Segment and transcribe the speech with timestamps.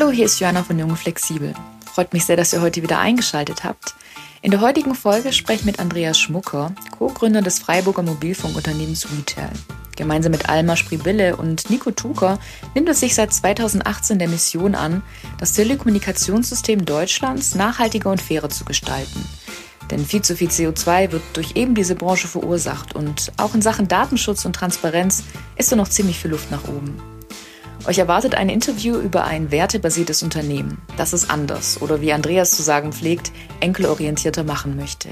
[0.00, 1.54] Hallo, hier ist Joanna von Junge Flexibel.
[1.84, 3.96] Freut mich sehr, dass ihr heute wieder eingeschaltet habt.
[4.42, 9.50] In der heutigen Folge spreche ich mit Andreas Schmucker, Co-Gründer des Freiburger Mobilfunkunternehmens Retail.
[9.96, 12.38] Gemeinsam mit Alma Spribille und Nico Tuker
[12.76, 15.02] nimmt es sich seit 2018 der Mission an,
[15.40, 19.24] das Telekommunikationssystem Deutschlands nachhaltiger und fairer zu gestalten.
[19.90, 23.88] Denn viel zu viel CO2 wird durch eben diese Branche verursacht und auch in Sachen
[23.88, 25.24] Datenschutz und Transparenz
[25.56, 27.17] ist da noch ziemlich viel Luft nach oben.
[27.88, 32.60] Euch erwartet ein Interview über ein wertebasiertes Unternehmen, das es anders oder wie Andreas zu
[32.60, 35.08] sagen pflegt, enkelorientierter machen möchte.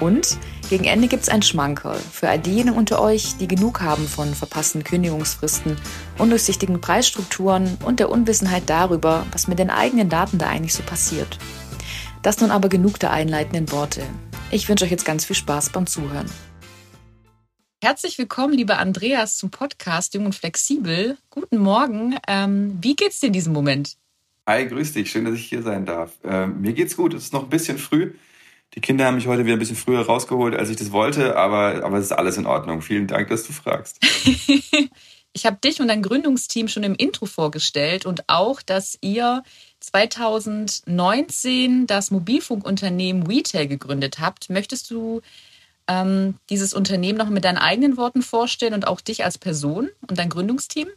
[0.00, 0.38] Und
[0.70, 4.34] gegen Ende gibt es ein Schmankerl für all diejenigen unter euch, die genug haben von
[4.34, 5.76] verpassten Kündigungsfristen,
[6.16, 11.38] undurchsichtigen Preisstrukturen und der Unwissenheit darüber, was mit den eigenen Daten da eigentlich so passiert.
[12.22, 14.00] Das nun aber genug der einleitenden Worte.
[14.50, 16.24] Ich wünsche euch jetzt ganz viel Spaß beim Zuhören.
[17.80, 21.16] Herzlich willkommen, lieber Andreas, zum Podcast Jung und Flexibel.
[21.30, 22.16] Guten Morgen.
[22.26, 23.96] Ähm, wie geht's dir in diesem Moment?
[24.48, 25.08] Hi, grüß dich.
[25.08, 26.10] Schön, dass ich hier sein darf.
[26.24, 27.14] Ähm, mir geht's gut.
[27.14, 28.14] Es ist noch ein bisschen früh.
[28.74, 31.84] Die Kinder haben mich heute wieder ein bisschen früher rausgeholt, als ich das wollte, aber,
[31.84, 32.82] aber es ist alles in Ordnung.
[32.82, 34.04] Vielen Dank, dass du fragst.
[35.32, 39.44] ich habe dich und dein Gründungsteam schon im Intro vorgestellt und auch, dass ihr
[39.78, 44.50] 2019 das Mobilfunkunternehmen Retail gegründet habt.
[44.50, 45.22] Möchtest du
[45.88, 50.18] ähm, dieses Unternehmen noch mit deinen eigenen Worten vorstellen und auch dich als Person und
[50.18, 50.88] dein Gründungsteam?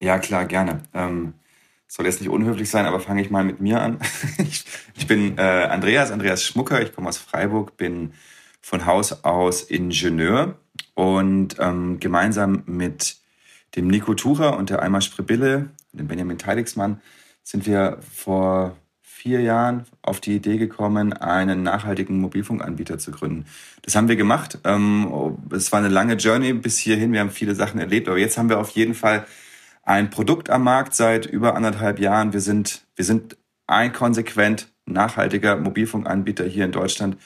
[0.00, 0.82] Ja, klar, gerne.
[0.94, 1.34] Ähm,
[1.86, 3.98] soll jetzt nicht unhöflich sein, aber fange ich mal mit mir an.
[4.38, 8.12] ich, ich, bin äh, Andreas, Andreas Schmucker, ich komme aus Freiburg, bin
[8.60, 10.58] von Haus aus Ingenieur
[10.94, 13.16] und ähm, gemeinsam mit
[13.76, 17.00] dem Nico Tucher und der Alma Spribille, dem Benjamin Teiligsmann,
[17.42, 18.76] sind wir vor
[19.18, 23.46] vier Jahren auf die Idee gekommen, einen nachhaltigen Mobilfunkanbieter zu gründen.
[23.82, 24.60] Das haben wir gemacht.
[24.62, 27.12] Ähm, es war eine lange Journey bis hierhin.
[27.12, 29.26] Wir haben viele Sachen erlebt, aber jetzt haben wir auf jeden Fall
[29.82, 32.32] ein Produkt am Markt seit über anderthalb Jahren.
[32.32, 37.16] Wir sind, wir sind ein konsequent nachhaltiger Mobilfunkanbieter hier in Deutschland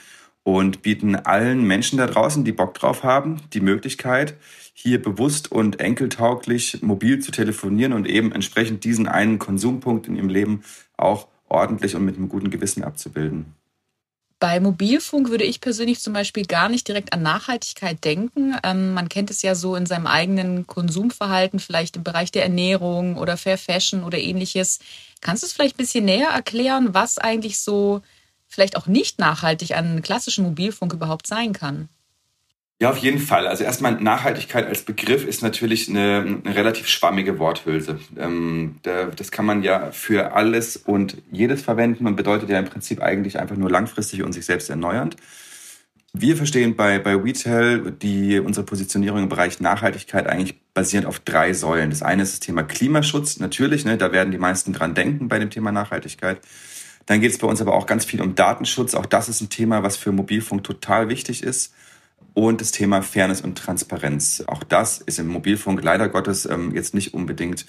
[0.45, 4.39] und bieten allen Menschen da draußen, die Bock drauf haben, die Möglichkeit,
[4.73, 10.31] hier bewusst und enkeltauglich mobil zu telefonieren und eben entsprechend diesen einen Konsumpunkt in ihrem
[10.31, 10.63] Leben
[10.97, 13.55] auch ordentlich und mit einem guten Gewissen abzubilden.
[14.43, 18.57] Bei Mobilfunk würde ich persönlich zum Beispiel gar nicht direkt an Nachhaltigkeit denken.
[18.65, 23.19] Ähm, man kennt es ja so in seinem eigenen Konsumverhalten, vielleicht im Bereich der Ernährung
[23.19, 24.81] oder Fair Fashion oder ähnliches.
[25.21, 28.03] Kannst du es vielleicht ein bisschen näher erklären, was eigentlich so
[28.49, 31.89] vielleicht auch nicht nachhaltig an klassischen Mobilfunk überhaupt sein kann?
[32.83, 33.47] Ja, auf jeden Fall.
[33.47, 38.01] Also erstmal Nachhaltigkeit als Begriff ist natürlich eine, eine relativ schwammige Worthülse.
[38.19, 42.65] Ähm, da, das kann man ja für alles und jedes verwenden und bedeutet ja im
[42.65, 45.15] Prinzip eigentlich einfach nur langfristig und sich selbst erneuernd.
[46.13, 51.53] Wir verstehen bei, bei Retail die, unsere Positionierung im Bereich Nachhaltigkeit eigentlich basierend auf drei
[51.53, 51.91] Säulen.
[51.91, 55.39] Das eine ist das Thema Klimaschutz, natürlich, ne, da werden die meisten dran denken bei
[55.39, 56.41] dem Thema Nachhaltigkeit.
[57.07, 58.97] Dann geht es bei uns aber auch ganz viel um Datenschutz.
[58.97, 61.73] Auch das ist ein Thema, was für Mobilfunk total wichtig ist
[62.35, 64.43] und das Thema Fairness und Transparenz.
[64.47, 67.67] Auch das ist im Mobilfunk leider Gottes ähm, jetzt nicht unbedingt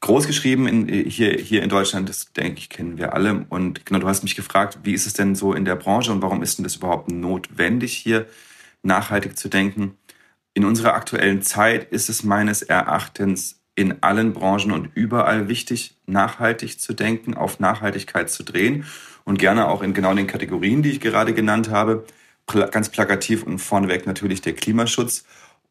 [0.00, 2.08] groß geschrieben in, hier, hier in Deutschland.
[2.08, 3.46] Das denke ich, kennen wir alle.
[3.48, 6.22] Und genau, du hast mich gefragt, wie ist es denn so in der Branche und
[6.22, 8.26] warum ist denn das überhaupt notwendig, hier
[8.82, 9.96] nachhaltig zu denken?
[10.52, 16.80] In unserer aktuellen Zeit ist es meines Erachtens in allen Branchen und überall wichtig, nachhaltig
[16.80, 18.84] zu denken, auf Nachhaltigkeit zu drehen
[19.24, 22.04] und gerne auch in genau den Kategorien, die ich gerade genannt habe
[22.46, 25.24] ganz plakativ und vorneweg natürlich der Klimaschutz.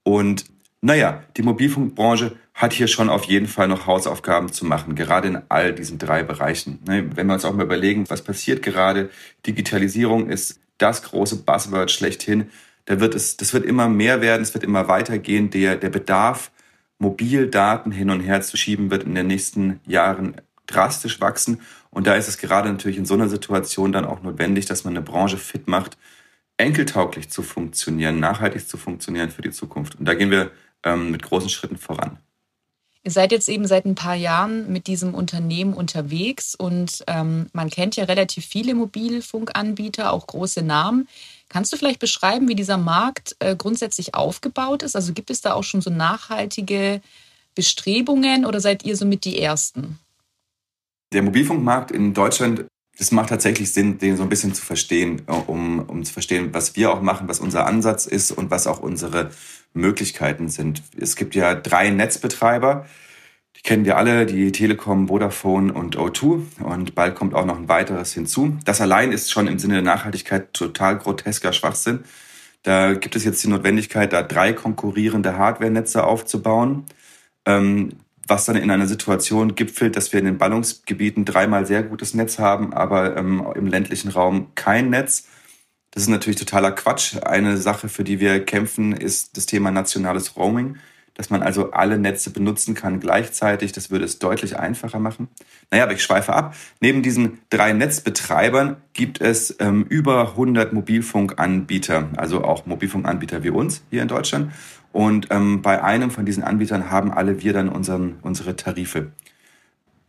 [0.04, 0.46] Und
[0.82, 5.42] naja, die Mobilfunkbranche hat hier schon auf jeden Fall noch Hausaufgaben zu machen, gerade in
[5.50, 6.80] all diesen drei Bereichen.
[6.86, 9.10] Ne, wenn wir uns auch mal überlegen, was passiert gerade,
[9.48, 12.50] Digitalisierung ist das große Buzzword schlechthin.
[12.86, 15.50] Da wird es, das wird immer mehr werden, es wird immer weitergehen.
[15.50, 16.52] Der, der Bedarf,
[17.00, 20.36] Mobildaten hin und her zu schieben, wird in den nächsten Jahren
[20.68, 21.62] drastisch wachsen.
[21.92, 24.96] Und da ist es gerade natürlich in so einer Situation dann auch notwendig, dass man
[24.96, 25.98] eine Branche fit macht,
[26.58, 29.96] enkeltauglich zu funktionieren, nachhaltig zu funktionieren für die Zukunft.
[29.96, 30.52] Und da gehen wir
[30.84, 32.20] ähm, mit großen Schritten voran.
[33.06, 37.70] Ihr seid jetzt eben seit ein paar Jahren mit diesem Unternehmen unterwegs und ähm, man
[37.70, 41.10] kennt ja relativ viele Mobilfunkanbieter, auch große Namen.
[41.50, 44.96] Kannst du vielleicht beschreiben, wie dieser Markt äh, grundsätzlich aufgebaut ist?
[44.96, 47.02] Also gibt es da auch schon so nachhaltige
[47.56, 50.00] Bestrebungen oder seid ihr somit die Ersten?
[51.12, 52.66] Der Mobilfunkmarkt in Deutschland
[52.98, 56.54] das macht tatsächlich Sinn, den so ein bisschen zu verstehen, äh, um, um zu verstehen,
[56.54, 59.32] was wir auch machen, was unser Ansatz ist und was auch unsere
[59.74, 60.84] Möglichkeiten sind.
[60.98, 62.86] Es gibt ja drei Netzbetreiber,
[63.56, 67.68] die kennen wir alle, die Telekom, Vodafone und O2 und bald kommt auch noch ein
[67.68, 68.58] weiteres hinzu.
[68.66, 72.04] Das allein ist schon im Sinne der Nachhaltigkeit total grotesker Schwachsinn.
[72.64, 76.86] Da gibt es jetzt die Notwendigkeit, da drei konkurrierende Hardware-Netze aufzubauen.
[77.46, 77.90] Ähm,
[78.28, 82.40] was dann in einer Situation gipfelt, dass wir in den Ballungsgebieten dreimal sehr gutes Netz
[82.40, 85.28] haben, aber ähm, im ländlichen Raum kein Netz.
[85.92, 87.18] Das ist natürlich totaler Quatsch.
[87.24, 90.78] Eine Sache, für die wir kämpfen, ist das Thema nationales Roaming
[91.16, 93.72] dass man also alle Netze benutzen kann gleichzeitig.
[93.72, 95.28] Das würde es deutlich einfacher machen.
[95.70, 96.56] Naja, aber ich schweife ab.
[96.80, 103.84] Neben diesen drei Netzbetreibern gibt es ähm, über 100 Mobilfunkanbieter, also auch Mobilfunkanbieter wie uns
[103.90, 104.52] hier in Deutschland.
[104.92, 109.12] Und ähm, bei einem von diesen Anbietern haben alle wir dann unseren, unsere Tarife.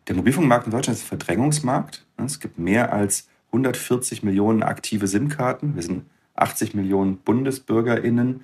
[0.09, 2.05] Der Mobilfunkmarkt in Deutschland ist ein Verdrängungsmarkt.
[2.19, 5.75] Es gibt mehr als 140 Millionen aktive SIM-Karten.
[5.75, 6.05] Wir sind
[6.35, 8.43] 80 Millionen BundesbürgerInnen.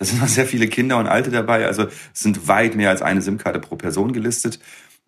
[0.00, 1.66] Da sind noch sehr viele Kinder und Alte dabei.
[1.66, 4.58] Also sind weit mehr als eine SIM-Karte pro Person gelistet.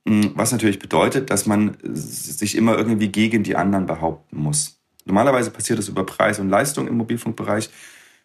[0.06, 4.82] Hm, was natürlich bedeutet, dass man sich immer irgendwie gegen die anderen behaupten muss.
[5.06, 7.70] Normalerweise passiert das über Preis und Leistung im Mobilfunkbereich.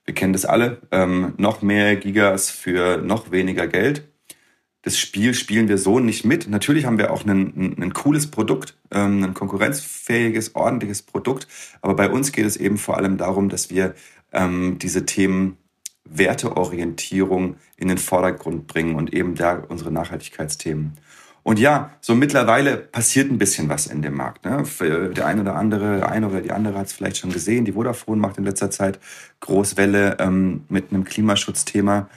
[0.04, 0.82] Wir kennen das alle.
[0.92, 4.06] Ähm, noch mehr Gigas für noch weniger Geld.
[4.82, 6.50] Das Spiel spielen wir so nicht mit.
[6.50, 11.48] Natürlich haben wir auch ein cooles Produkt, ähm, ein konkurrenzfähiges, ordentliches Produkt.
[11.82, 13.96] Aber bei uns geht es eben vor allem darum, dass wir
[14.34, 15.58] ähm, diese Themen
[16.12, 20.94] Werteorientierung in den Vordergrund bringen und eben da unsere Nachhaltigkeitsthemen.
[21.44, 24.44] Und ja, so mittlerweile passiert ein bisschen was in dem Markt.
[24.44, 24.64] Ne?
[25.16, 27.64] Der eine oder andere, der eine oder die andere hat es vielleicht schon gesehen.
[27.64, 29.00] Die Vodafone macht in letzter Zeit
[29.40, 32.10] Großwelle ähm, mit einem Klimaschutzthema.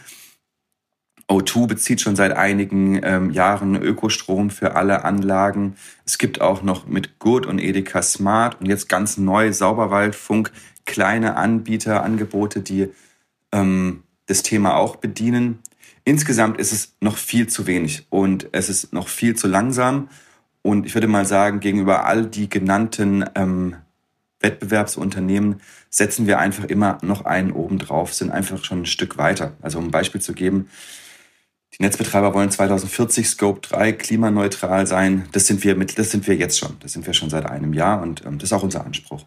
[1.31, 5.77] O2 bezieht schon seit einigen ähm, Jahren Ökostrom für alle Anlagen.
[6.05, 10.51] Es gibt auch noch mit Gurt und Edeka Smart und jetzt ganz neu Sauberwaldfunk
[10.87, 12.89] kleine Anbieter, Angebote, die
[13.53, 15.59] ähm, das Thema auch bedienen.
[16.05, 20.09] Insgesamt ist es noch viel zu wenig und es ist noch viel zu langsam.
[20.63, 23.77] Und ich würde mal sagen, gegenüber all die genannten ähm,
[24.41, 25.61] Wettbewerbsunternehmen
[25.91, 29.53] setzen wir einfach immer noch einen oben drauf, sind einfach schon ein Stück weiter.
[29.61, 30.69] Also um ein Beispiel zu geben,
[31.79, 35.29] die Netzbetreiber wollen 2040 Scope 3 klimaneutral sein.
[35.33, 36.77] Das sind wir mit, das sind wir jetzt schon.
[36.81, 39.25] Das sind wir schon seit einem Jahr und ähm, das ist auch unser Anspruch.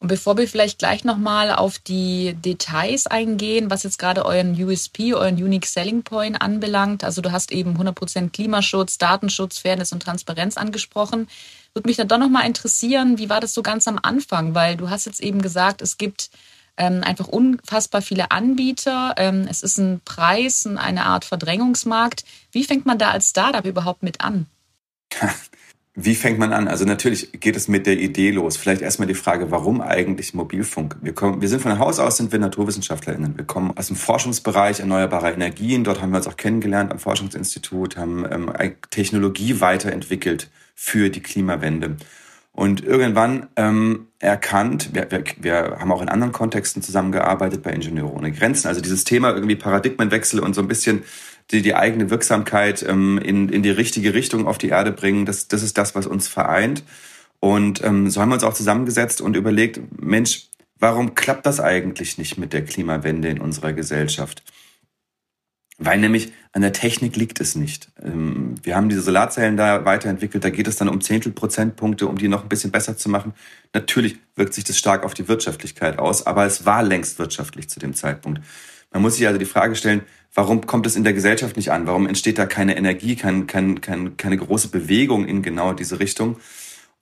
[0.00, 5.14] Und bevor wir vielleicht gleich nochmal auf die Details eingehen, was jetzt gerade euren USP,
[5.14, 10.56] euren Unique Selling Point anbelangt, also du hast eben 100% Klimaschutz, Datenschutz, Fairness und Transparenz
[10.56, 11.26] angesprochen,
[11.74, 14.54] würde mich dann doch nochmal interessieren, wie war das so ganz am Anfang?
[14.54, 16.30] Weil du hast jetzt eben gesagt, es gibt
[16.76, 22.24] ähm, einfach unfassbar viele Anbieter, ähm, es ist ein Preis, eine Art Verdrängungsmarkt.
[22.52, 24.46] Wie fängt man da als Startup überhaupt mit an?
[26.00, 26.68] Wie fängt man an?
[26.68, 28.56] Also natürlich geht es mit der Idee los.
[28.56, 30.94] Vielleicht erstmal die Frage, warum eigentlich Mobilfunk?
[31.02, 33.36] Wir, kommen, wir sind von Haus aus, sind wir NaturwissenschaftlerInnen.
[33.36, 35.82] Wir kommen aus dem Forschungsbereich erneuerbarer Energien.
[35.82, 38.52] Dort haben wir uns auch kennengelernt am Forschungsinstitut, haben ähm,
[38.90, 41.96] Technologie weiterentwickelt für die Klimawende.
[42.58, 48.12] Und irgendwann ähm, erkannt, wir, wir, wir haben auch in anderen Kontexten zusammengearbeitet bei Ingenieure
[48.12, 51.04] ohne Grenzen, also dieses Thema irgendwie Paradigmenwechsel und so ein bisschen
[51.52, 55.24] die, die eigene Wirksamkeit ähm, in, in die richtige Richtung auf die Erde bringen.
[55.24, 56.82] Das, das ist das, was uns vereint.
[57.38, 60.48] Und ähm, so haben wir uns auch zusammengesetzt und überlegt, Mensch,
[60.80, 64.42] warum klappt das eigentlich nicht mit der Klimawende in unserer Gesellschaft?
[65.80, 67.88] Weil nämlich an der Technik liegt es nicht.
[68.02, 72.26] Ähm, wir haben diese Solarzellen da weiterentwickelt, da geht es dann um Zehntelprozentpunkte, um die
[72.26, 73.32] noch ein bisschen besser zu machen.
[73.72, 77.78] Natürlich wirkt sich das stark auf die Wirtschaftlichkeit aus, aber es war längst wirtschaftlich zu
[77.78, 78.40] dem Zeitpunkt.
[78.90, 80.02] Man muss sich also die Frage stellen,
[80.34, 81.86] warum kommt es in der Gesellschaft nicht an?
[81.86, 86.38] Warum entsteht da keine Energie, kein, kein, kein, keine große Bewegung in genau diese Richtung?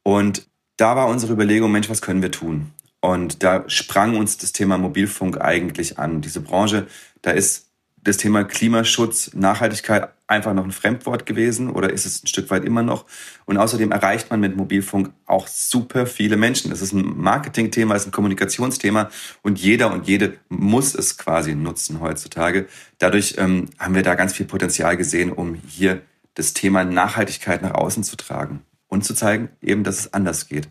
[0.02, 0.46] Und
[0.76, 2.72] da war unsere Überlegung, Mensch, was können wir tun?
[3.00, 6.20] Und da sprang uns das Thema Mobilfunk eigentlich an.
[6.20, 6.86] Diese Branche,
[7.22, 7.65] da ist
[8.06, 12.64] das Thema Klimaschutz, Nachhaltigkeit einfach noch ein Fremdwort gewesen oder ist es ein Stück weit
[12.64, 13.04] immer noch?
[13.46, 16.70] Und außerdem erreicht man mit Mobilfunk auch super viele Menschen.
[16.70, 19.10] Das ist ein Marketingthema, ist ein Kommunikationsthema
[19.42, 22.66] und jeder und jede muss es quasi nutzen heutzutage.
[22.98, 26.02] Dadurch ähm, haben wir da ganz viel Potenzial gesehen, um hier
[26.34, 30.68] das Thema Nachhaltigkeit nach außen zu tragen und zu zeigen, eben, dass es anders geht.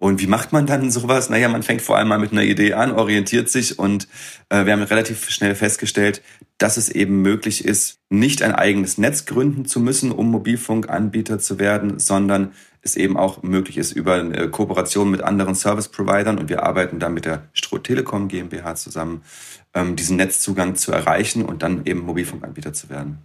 [0.00, 1.28] Und wie macht man dann sowas?
[1.28, 4.08] Naja, man fängt vor allem mal mit einer Idee an, orientiert sich und
[4.48, 6.22] äh, wir haben relativ schnell festgestellt,
[6.56, 11.58] dass es eben möglich ist, nicht ein eigenes Netz gründen zu müssen, um Mobilfunkanbieter zu
[11.58, 16.62] werden, sondern es eben auch möglich ist über eine Kooperation mit anderen Service-Providern und wir
[16.62, 19.20] arbeiten da mit der Stroh Telekom GmbH zusammen,
[19.74, 23.18] ähm, diesen Netzzugang zu erreichen und dann eben Mobilfunkanbieter zu werden.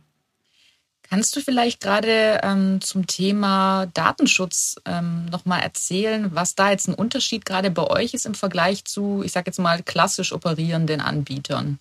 [1.09, 6.95] Kannst du vielleicht gerade ähm, zum Thema Datenschutz ähm, nochmal erzählen, was da jetzt ein
[6.95, 11.79] Unterschied gerade bei euch ist im Vergleich zu, ich sage jetzt mal, klassisch operierenden Anbietern?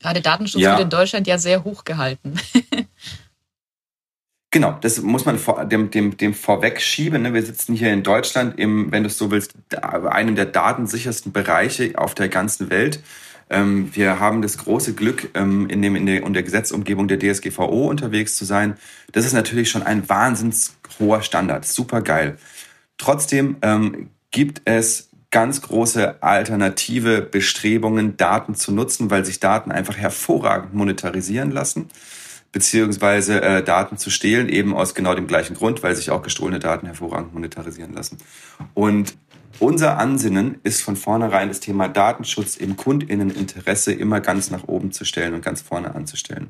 [0.00, 0.72] Gerade Datenschutz ja.
[0.72, 2.38] wird in Deutschland ja sehr hoch gehalten.
[4.52, 7.22] Genau, das muss man vor, dem, dem, dem vorweg schieben.
[7.22, 7.32] Ne?
[7.32, 11.92] Wir sitzen hier in Deutschland im, wenn du es so willst, einem der datensichersten Bereiche
[11.96, 13.00] auf der ganzen Welt.
[13.50, 17.18] Ähm, wir haben das große Glück, ähm, in, dem, in, der, in der Gesetzumgebung der
[17.18, 18.76] DSGVO unterwegs zu sein.
[19.12, 21.66] Das ist natürlich schon ein wahnsinns hoher Standard.
[21.66, 22.38] Super geil.
[22.96, 29.96] Trotzdem ähm, gibt es ganz große alternative Bestrebungen, Daten zu nutzen, weil sich Daten einfach
[29.96, 31.88] hervorragend monetarisieren lassen,
[32.52, 36.58] beziehungsweise äh, Daten zu stehlen, eben aus genau dem gleichen Grund, weil sich auch gestohlene
[36.58, 38.18] Daten hervorragend monetarisieren lassen.
[38.74, 39.16] Und
[39.58, 45.04] unser Ansinnen ist von vornherein das Thema Datenschutz im Kundinneninteresse immer ganz nach oben zu
[45.04, 46.48] stellen und ganz vorne anzustellen.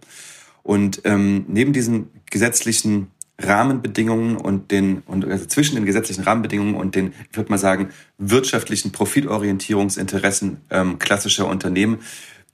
[0.63, 6.95] Und ähm, neben diesen gesetzlichen Rahmenbedingungen und den und also zwischen den gesetzlichen Rahmenbedingungen und
[6.95, 7.89] den, ich würde mal sagen,
[8.19, 11.99] wirtschaftlichen Profitorientierungsinteressen ähm, klassischer Unternehmen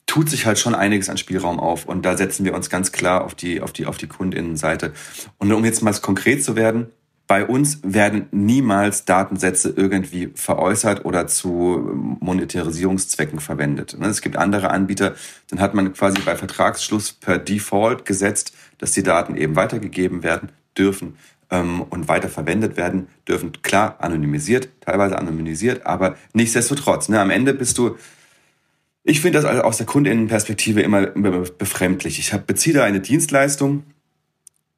[0.06, 3.24] tut sich halt schon einiges an Spielraum auf und da setzen wir uns ganz klar
[3.24, 4.92] auf die auf die auf die Kundinnenseite.
[5.38, 6.86] Und um jetzt mal konkret zu werden,
[7.26, 13.96] bei uns werden niemals Datensätze irgendwie veräußert oder zu Monetarisierungszwecken verwendet.
[13.98, 15.14] Ne, es gibt andere Anbieter,
[15.50, 20.50] dann hat man quasi bei Vertragsschluss per Default gesetzt, dass die Daten eben weitergegeben werden
[20.78, 21.16] dürfen
[21.50, 23.52] ähm, und weiter verwendet werden dürfen.
[23.62, 27.08] Klar, anonymisiert, teilweise anonymisiert, aber nichtsdestotrotz.
[27.08, 27.96] Ne, am Ende bist du
[29.08, 32.18] ich finde das also aus der Kundinnenperspektive immer, befremdlich.
[32.18, 33.84] Ich beziehe da eine Dienstleistung,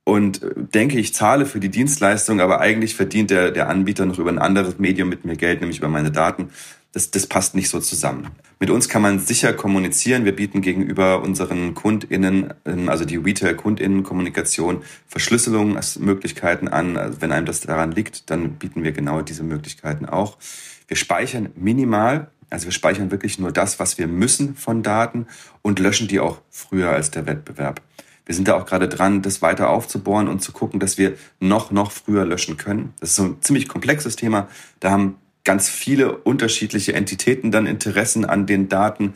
[0.09, 0.41] und
[0.73, 4.39] denke, ich zahle für die Dienstleistung, aber eigentlich verdient der, der Anbieter noch über ein
[4.39, 6.49] anderes Medium mit mir Geld, nämlich über meine Daten.
[6.93, 8.29] Das, das passt nicht so zusammen.
[8.59, 10.25] Mit uns kann man sicher kommunizieren.
[10.25, 16.97] Wir bieten gegenüber unseren KundInnen, ähm, also die Retail-KundInnen-Kommunikation, Verschlüsselungsmöglichkeiten an.
[16.97, 20.39] Also wenn einem das daran liegt, dann bieten wir genau diese Möglichkeiten auch.
[20.87, 25.27] Wir speichern minimal, also wir speichern wirklich nur das, was wir müssen von Daten
[25.61, 27.83] und löschen die auch früher als der Wettbewerb.
[28.29, 31.71] Wir sind da auch gerade dran, das weiter aufzubohren und zu gucken, dass wir noch,
[31.71, 32.93] noch früher löschen können.
[33.01, 34.49] Das ist so ein ziemlich komplexes Thema.
[34.81, 39.15] Da haben ganz viele unterschiedliche Entitäten dann Interessen an den Daten.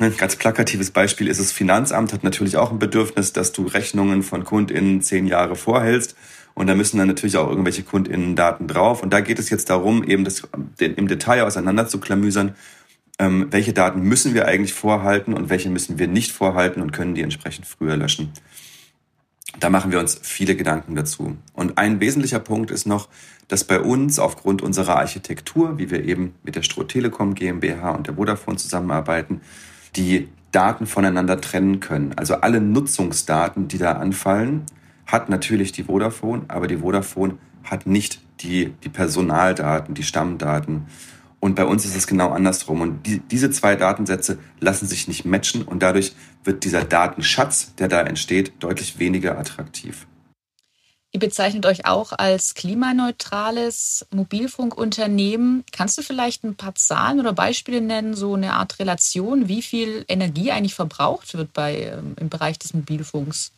[0.00, 4.24] Ein ganz plakatives Beispiel ist das Finanzamt hat natürlich auch ein Bedürfnis, dass du Rechnungen
[4.24, 6.16] von KundInnen zehn Jahre vorhältst.
[6.54, 9.04] Und da müssen dann natürlich auch irgendwelche KundInnen-Daten drauf.
[9.04, 10.42] Und da geht es jetzt darum, eben das
[10.80, 12.56] im Detail auseinander zu klamüsern
[13.18, 17.14] ähm, welche Daten müssen wir eigentlich vorhalten und welche müssen wir nicht vorhalten und können
[17.14, 18.32] die entsprechend früher löschen.
[19.58, 21.36] Da machen wir uns viele Gedanken dazu.
[21.54, 23.08] Und ein wesentlicher Punkt ist noch,
[23.48, 28.06] dass bei uns aufgrund unserer Architektur, wie wir eben mit der Stroh Telekom GmbH und
[28.06, 29.40] der Vodafone zusammenarbeiten,
[29.94, 32.12] die Daten voneinander trennen können.
[32.16, 34.64] Also alle Nutzungsdaten, die da anfallen,
[35.06, 40.86] hat natürlich die Vodafone, aber die Vodafone hat nicht die, die Personaldaten, die Stammdaten.
[41.46, 42.80] Und bei uns ist es genau andersrum.
[42.80, 46.12] Und die, diese zwei Datensätze lassen sich nicht matchen und dadurch
[46.42, 50.08] wird dieser Datenschatz, der da entsteht, deutlich weniger attraktiv.
[51.12, 55.62] Ihr bezeichnet euch auch als klimaneutrales Mobilfunkunternehmen.
[55.70, 60.04] Kannst du vielleicht ein paar Zahlen oder Beispiele nennen, so eine Art Relation, wie viel
[60.08, 63.52] Energie eigentlich verbraucht wird bei, ähm, im Bereich des Mobilfunks?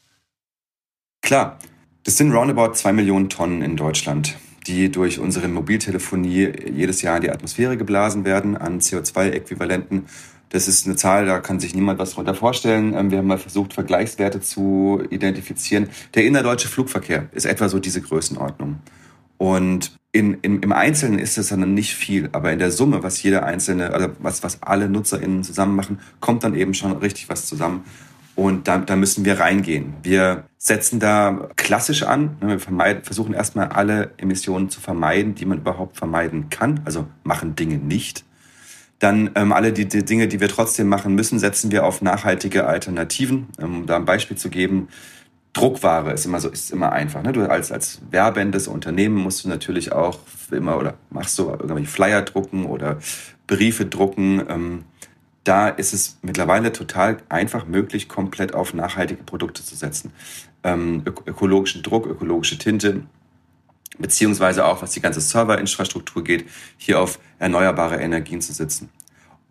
[1.23, 1.59] Klar,
[2.05, 4.37] das sind roundabout zwei Millionen Tonnen in Deutschland
[4.69, 10.05] die durch unsere Mobiltelefonie jedes Jahr in die Atmosphäre geblasen werden an CO2-Äquivalenten.
[10.51, 12.95] Das ist eine Zahl, da kann sich niemand was darunter vorstellen.
[12.95, 15.89] Ähm, wir haben mal versucht, Vergleichswerte zu identifizieren.
[16.15, 18.77] Der innerdeutsche Flugverkehr ist etwa so diese Größenordnung.
[19.37, 23.23] Und in, in, im Einzelnen ist es dann nicht viel, aber in der Summe, was
[23.23, 27.47] jeder einzelne, also was, was alle NutzerInnen zusammen machen, kommt dann eben schon richtig was
[27.47, 27.85] zusammen.
[28.39, 29.95] Und da, da müssen wir reingehen.
[30.05, 32.37] Wir setzen da klassisch an.
[32.41, 36.81] Ne, wir vermeiden, versuchen erstmal alle Emissionen zu vermeiden, die man überhaupt vermeiden kann.
[36.85, 38.25] Also machen Dinge nicht.
[39.01, 42.69] Dann ähm, alle die, die Dinge, die wir trotzdem machen müssen, setzen wir auf nachhaltige
[42.69, 43.49] Alternativen.
[43.59, 44.87] Ähm, um da ein Beispiel zu geben,
[45.53, 47.25] Druckware ist immer so, ist immer einfach.
[47.25, 47.33] Ne?
[47.33, 50.21] Du als, als werbendes Unternehmen musst du natürlich auch
[50.53, 52.99] immer oder machst du irgendwelche Flyer drucken oder
[53.49, 54.45] Briefe drucken.
[54.49, 54.85] Ähm,
[55.49, 60.13] da ist es mittlerweile total einfach möglich, komplett auf nachhaltige Produkte zu setzen.
[60.63, 63.03] Ähm, ökologischen Druck, ökologische Tinte,
[63.99, 66.45] beziehungsweise auch, was die ganze Serverinfrastruktur geht,
[66.77, 68.91] hier auf erneuerbare Energien zu setzen.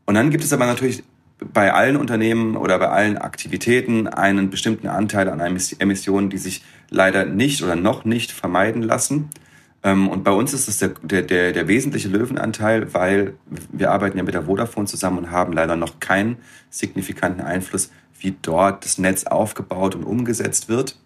[0.06, 1.04] Und dann gibt es aber natürlich
[1.39, 7.25] bei allen Unternehmen oder bei allen Aktivitäten einen bestimmten Anteil an Emissionen, die sich leider
[7.25, 9.30] nicht oder noch nicht vermeiden lassen.
[9.88, 13.36] Ähm, und bei uns ist es der, der, der, wesentliche Löwenanteil, weil
[13.72, 16.38] wir arbeiten ja mit der Vodafone zusammen und haben leider noch keinen
[16.70, 17.89] signifikanten Einfluss,
[18.20, 21.00] wie dort das Netz aufgebaut und umgesetzt wird.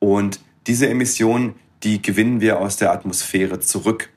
[0.00, 4.10] Und diese Emissionen, die gewinnen wir aus der Atmosphäre zurück.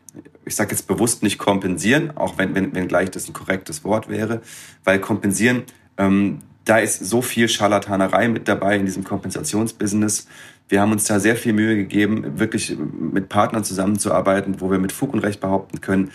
[0.46, 4.10] Ich sage jetzt bewusst nicht kompensieren, auch wenn, wenn, wenn gleich das ein korrektes Wort
[4.10, 4.42] wäre,
[4.84, 5.62] weil kompensieren,
[5.98, 10.28] ähm, da ist so viel Scharlatanerei mit dabei in diesem Kompensationsbusiness.
[10.72, 14.94] Wir haben uns da sehr viel Mühe gegeben, wirklich mit Partnern zusammenzuarbeiten, wo wir mit
[14.94, 16.12] Fug und Recht behaupten können,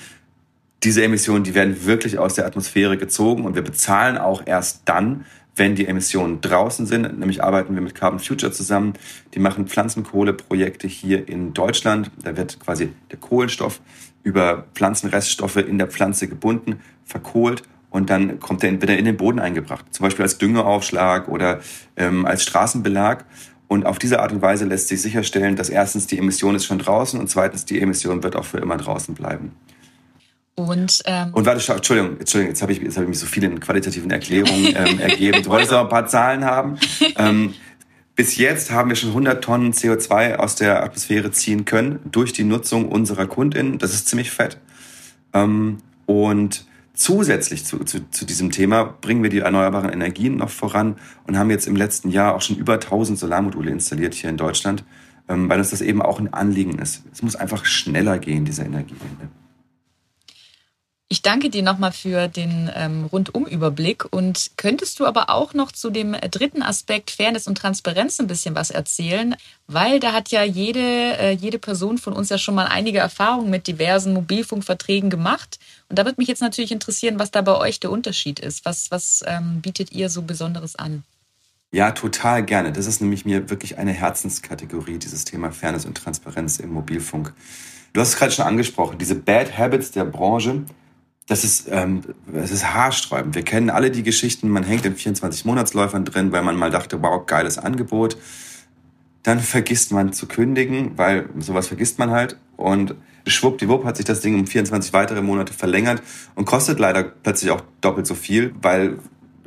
[0.83, 5.27] diese Emissionen, die werden wirklich aus der Atmosphäre gezogen und wir bezahlen auch erst dann,
[5.57, 7.19] wenn die Emissionen draußen sind.
[7.19, 8.95] Nämlich arbeiten wir mit Carbon Future zusammen.
[9.35, 12.11] Die machen Pflanzenkohleprojekte hier in Deutschland.
[12.23, 13.83] Da wird quasi der Kohlenstoff
[14.23, 19.39] über Pflanzenreststoffe in der Pflanze gebunden, verkohlt und dann kommt der wieder in den Boden
[19.39, 19.87] eingebracht.
[19.91, 21.61] Zum Beispiel als Düngeaufschlag oder
[21.97, 23.25] ähm, als Straßenbelag.
[23.69, 26.79] Und auf diese Art und Weise lässt sich sicherstellen, dass erstens die Emission ist schon
[26.79, 29.53] draußen und zweitens die Emission wird auch für immer draußen bleiben.
[30.55, 33.51] Und, ähm und warte, Entschuldigung, Entschuldigung, jetzt habe ich, jetzt hab ich mich so viele
[33.57, 35.43] qualitativen Erklärungen ähm, ergeben.
[35.43, 36.79] Du wolltest auch ein paar Zahlen haben.
[37.19, 37.55] Ähm,
[38.15, 42.45] bis jetzt haben wir schon 100 Tonnen CO2 aus der Atmosphäre ziehen können durch die
[42.45, 43.79] Nutzung unserer KundInnen.
[43.79, 44.59] Das ist ziemlich fett.
[45.35, 50.97] Ähm, und zusätzlich zu, zu, zu diesem Thema bringen wir die erneuerbaren Energien noch voran
[51.27, 54.85] und haben jetzt im letzten Jahr auch schon über 1000 Solarmodule installiert hier in Deutschland,
[55.29, 57.05] ähm, weil uns das eben auch ein Anliegen ist.
[57.13, 59.29] Es muss einfach schneller gehen, diese Energiewende.
[61.09, 65.91] Ich danke dir nochmal für den ähm, Rundumüberblick und könntest du aber auch noch zu
[65.91, 69.37] dem dritten Aspekt Fairness und Transparenz ein bisschen was erzählen,
[69.69, 73.51] weil da hat ja jede, äh, jede Person von uns ja schon mal einige Erfahrungen
[73.51, 77.79] mit diversen Mobilfunkverträgen gemacht und da würde mich jetzt natürlich interessieren, was da bei euch
[77.79, 78.65] der Unterschied ist.
[78.65, 81.05] Was, was ähm, bietet ihr so Besonderes an?
[81.71, 82.73] Ja, total gerne.
[82.73, 87.33] Das ist nämlich mir wirklich eine Herzenskategorie, dieses Thema Fairness und Transparenz im Mobilfunk.
[87.93, 90.65] Du hast es gerade schon angesprochen, diese Bad Habits der Branche
[91.27, 92.03] das ist, ähm,
[92.33, 93.35] das ist haarsträubend.
[93.35, 97.27] Wir kennen alle die Geschichten, man hängt in 24-Monatsläufern drin, weil man mal dachte, wow,
[97.27, 98.17] geiles Angebot.
[99.25, 102.37] Dann vergisst man zu kündigen, weil sowas vergisst man halt.
[102.57, 102.95] Und
[103.27, 106.01] schwuppdiwupp hat sich das Ding um 24 weitere Monate verlängert
[106.37, 108.99] und kostet leider plötzlich auch doppelt so viel, weil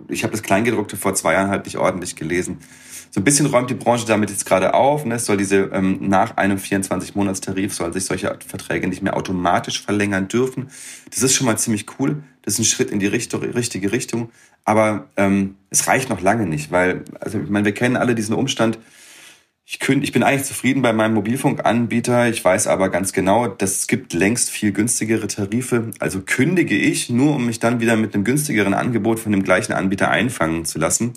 [0.10, 2.58] ich habe das Kleingedruckte vor zwei Jahren halt nicht ordentlich gelesen.
[3.12, 5.04] So ein bisschen räumt die Branche damit jetzt gerade auf.
[5.04, 5.16] Ne?
[5.16, 10.28] Es soll diese ähm, nach einem 24-Monats-Tarif sollen sich solche Verträge nicht mehr automatisch verlängern
[10.28, 10.70] dürfen.
[11.10, 12.24] Das ist schon mal ziemlich cool.
[12.44, 14.30] Das ist ein Schritt in die Richtung, richtige Richtung.
[14.64, 18.36] Aber ähm, es reicht noch lange nicht, weil, also ich meine, wir kennen alle diesen
[18.36, 18.78] Umstand.
[19.66, 22.30] Ich, künde, ich bin eigentlich zufrieden bei meinem Mobilfunkanbieter.
[22.30, 25.92] Ich weiß aber ganz genau, dass es gibt längst viel günstigere Tarife.
[26.00, 29.74] Also kündige ich nur, um mich dann wieder mit einem günstigeren Angebot von dem gleichen
[29.74, 31.14] Anbieter einfangen zu lassen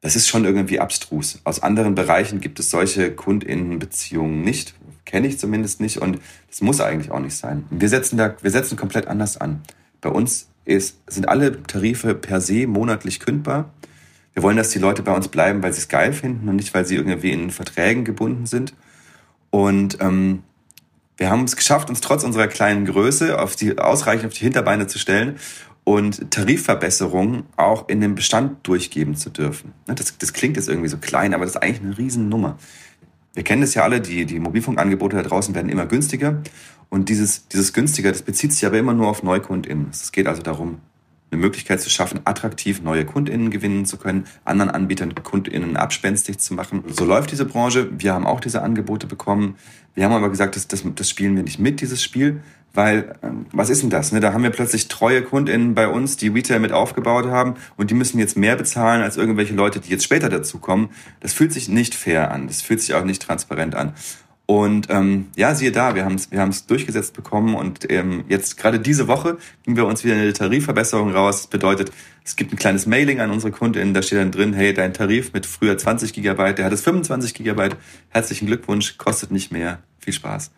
[0.00, 1.40] das ist schon irgendwie abstrus.
[1.44, 4.74] Aus anderen Bereichen gibt es solche KundInnenbeziehungen nicht.
[5.04, 7.64] Kenne ich zumindest nicht und das muss eigentlich auch nicht sein.
[7.70, 9.62] Wir setzen da, wir setzen komplett anders an.
[10.00, 13.72] Bei uns ist, sind alle Tarife per se monatlich kündbar.
[14.34, 16.74] Wir wollen, dass die Leute bei uns bleiben, weil sie es geil finden und nicht,
[16.74, 18.74] weil sie irgendwie in Verträgen gebunden sind.
[19.50, 20.42] Und ähm,
[21.16, 24.86] wir haben es geschafft, uns trotz unserer kleinen Größe auf die, ausreichend auf die Hinterbeine
[24.86, 25.38] zu stellen
[25.88, 29.72] und Tarifverbesserungen auch in den Bestand durchgeben zu dürfen.
[29.86, 32.58] Ne, das, das klingt jetzt irgendwie so klein, aber das ist eigentlich eine Riesennummer.
[33.32, 36.42] Wir kennen das ja alle, die, die Mobilfunkangebote da draußen werden immer günstiger.
[36.90, 39.86] Und dieses, dieses günstiger, das bezieht sich aber immer nur auf NeukundInnen.
[39.90, 40.82] Es geht also darum,
[41.30, 46.52] eine Möglichkeit zu schaffen, attraktiv neue KundInnen gewinnen zu können, anderen Anbietern KundInnen abspenstig zu
[46.52, 46.84] machen.
[46.88, 47.88] So läuft diese Branche.
[47.98, 49.56] Wir haben auch diese Angebote bekommen.
[49.94, 52.42] Wir haben aber gesagt, das, das, das spielen wir nicht mit, dieses Spiel,
[52.78, 54.12] weil, ähm, was ist denn das?
[54.12, 54.20] Ne?
[54.20, 57.94] Da haben wir plötzlich treue KundInnen bei uns, die Retail mit aufgebaut haben und die
[57.94, 60.90] müssen jetzt mehr bezahlen als irgendwelche Leute, die jetzt später dazukommen.
[61.18, 62.46] Das fühlt sich nicht fair an.
[62.46, 63.94] Das fühlt sich auch nicht transparent an.
[64.50, 68.56] Und ähm, ja, siehe da, wir haben es wir haben's durchgesetzt bekommen und ähm, jetzt
[68.56, 71.42] gerade diese Woche gingen wir uns wieder eine Tarifverbesserung raus.
[71.42, 71.92] Das bedeutet,
[72.24, 75.34] es gibt ein kleines Mailing an unsere KundInnen, da steht dann drin, hey, dein Tarif
[75.34, 77.76] mit früher 20 Gigabyte, der hat es 25 Gigabyte.
[78.08, 79.80] Herzlichen Glückwunsch, kostet nicht mehr.
[79.98, 80.50] Viel Spaß.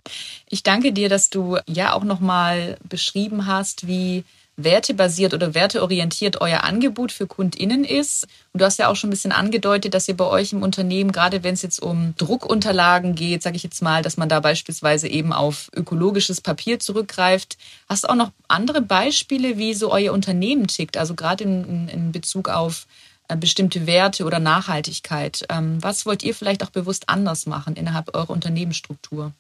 [0.48, 4.22] Ich danke dir, dass du ja auch nochmal beschrieben hast, wie
[4.64, 8.24] wertebasiert oder werteorientiert euer Angebot für KundInnen ist.
[8.52, 11.12] Und du hast ja auch schon ein bisschen angedeutet, dass ihr bei euch im Unternehmen,
[11.12, 15.08] gerade wenn es jetzt um Druckunterlagen geht, sage ich jetzt mal, dass man da beispielsweise
[15.08, 17.58] eben auf ökologisches Papier zurückgreift.
[17.88, 20.96] Hast du auch noch andere Beispiele, wie so euer Unternehmen tickt?
[20.96, 22.86] Also gerade in, in Bezug auf
[23.28, 25.44] äh, bestimmte Werte oder Nachhaltigkeit.
[25.48, 29.32] Ähm, was wollt ihr vielleicht auch bewusst anders machen innerhalb eurer Unternehmensstruktur?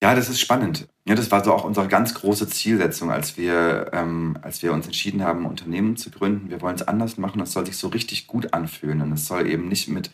[0.00, 0.86] Ja, das ist spannend.
[1.08, 4.86] Ja, das war so auch unsere ganz große Zielsetzung, als wir, ähm, als wir uns
[4.86, 6.50] entschieden haben, ein Unternehmen zu gründen.
[6.50, 7.40] Wir wollen es anders machen.
[7.40, 10.10] Es soll sich so richtig gut anfühlen und es soll eben nicht mit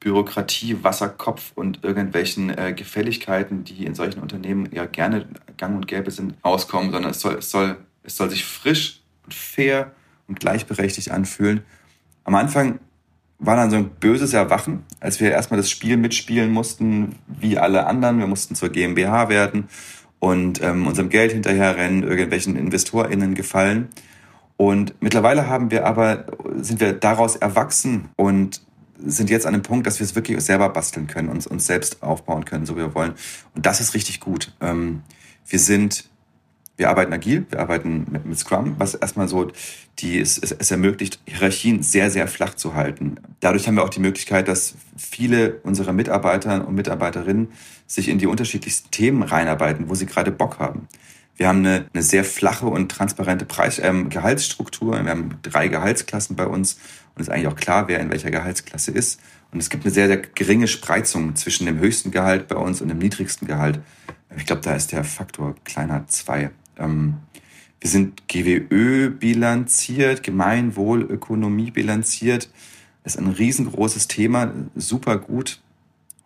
[0.00, 6.10] Bürokratie, Wasserkopf und irgendwelchen äh, Gefälligkeiten, die in solchen Unternehmen ja gerne gang und gäbe
[6.10, 9.92] sind, auskommen, sondern es soll, es soll, es soll sich frisch und fair
[10.26, 11.62] und gleichberechtigt anfühlen.
[12.24, 12.80] Am Anfang
[13.38, 17.86] war dann so ein böses Erwachen, als wir erstmal das Spiel mitspielen mussten, wie alle
[17.86, 18.18] anderen.
[18.18, 19.68] Wir mussten zur GmbH werden
[20.18, 23.88] und ähm, unserem Geld hinterherrennen, irgendwelchen InvestorInnen gefallen.
[24.56, 28.60] Und mittlerweile haben wir aber, sind wir daraus erwachsen und
[28.98, 32.02] sind jetzt an dem Punkt, dass wir es wirklich selber basteln können, uns, uns selbst
[32.02, 33.14] aufbauen können, so wie wir wollen.
[33.54, 34.52] Und das ist richtig gut.
[34.60, 35.02] Ähm,
[35.46, 36.08] wir sind
[36.78, 39.50] wir arbeiten agil, wir arbeiten mit, mit Scrum, was erstmal so
[39.98, 43.16] die es, es, es ermöglicht, Hierarchien sehr, sehr flach zu halten.
[43.40, 47.48] Dadurch haben wir auch die Möglichkeit, dass viele unserer Mitarbeiter und Mitarbeiterinnen
[47.86, 50.88] sich in die unterschiedlichsten Themen reinarbeiten, wo sie gerade Bock haben.
[51.36, 55.02] Wir haben eine, eine sehr flache und transparente Preis, ähm, Gehaltsstruktur.
[55.02, 56.74] Wir haben drei Gehaltsklassen bei uns
[57.14, 59.20] und es ist eigentlich auch klar, wer in welcher Gehaltsklasse ist.
[59.50, 62.88] Und es gibt eine sehr, sehr geringe Spreizung zwischen dem höchsten Gehalt bei uns und
[62.88, 63.80] dem niedrigsten Gehalt.
[64.36, 66.50] Ich glaube, da ist der Faktor kleiner zwei.
[66.78, 67.16] Ähm,
[67.80, 72.50] wir sind GWÖ bilanziert, Gemeinwohlökonomie bilanziert.
[73.04, 75.60] Das ist ein riesengroßes Thema, super gut.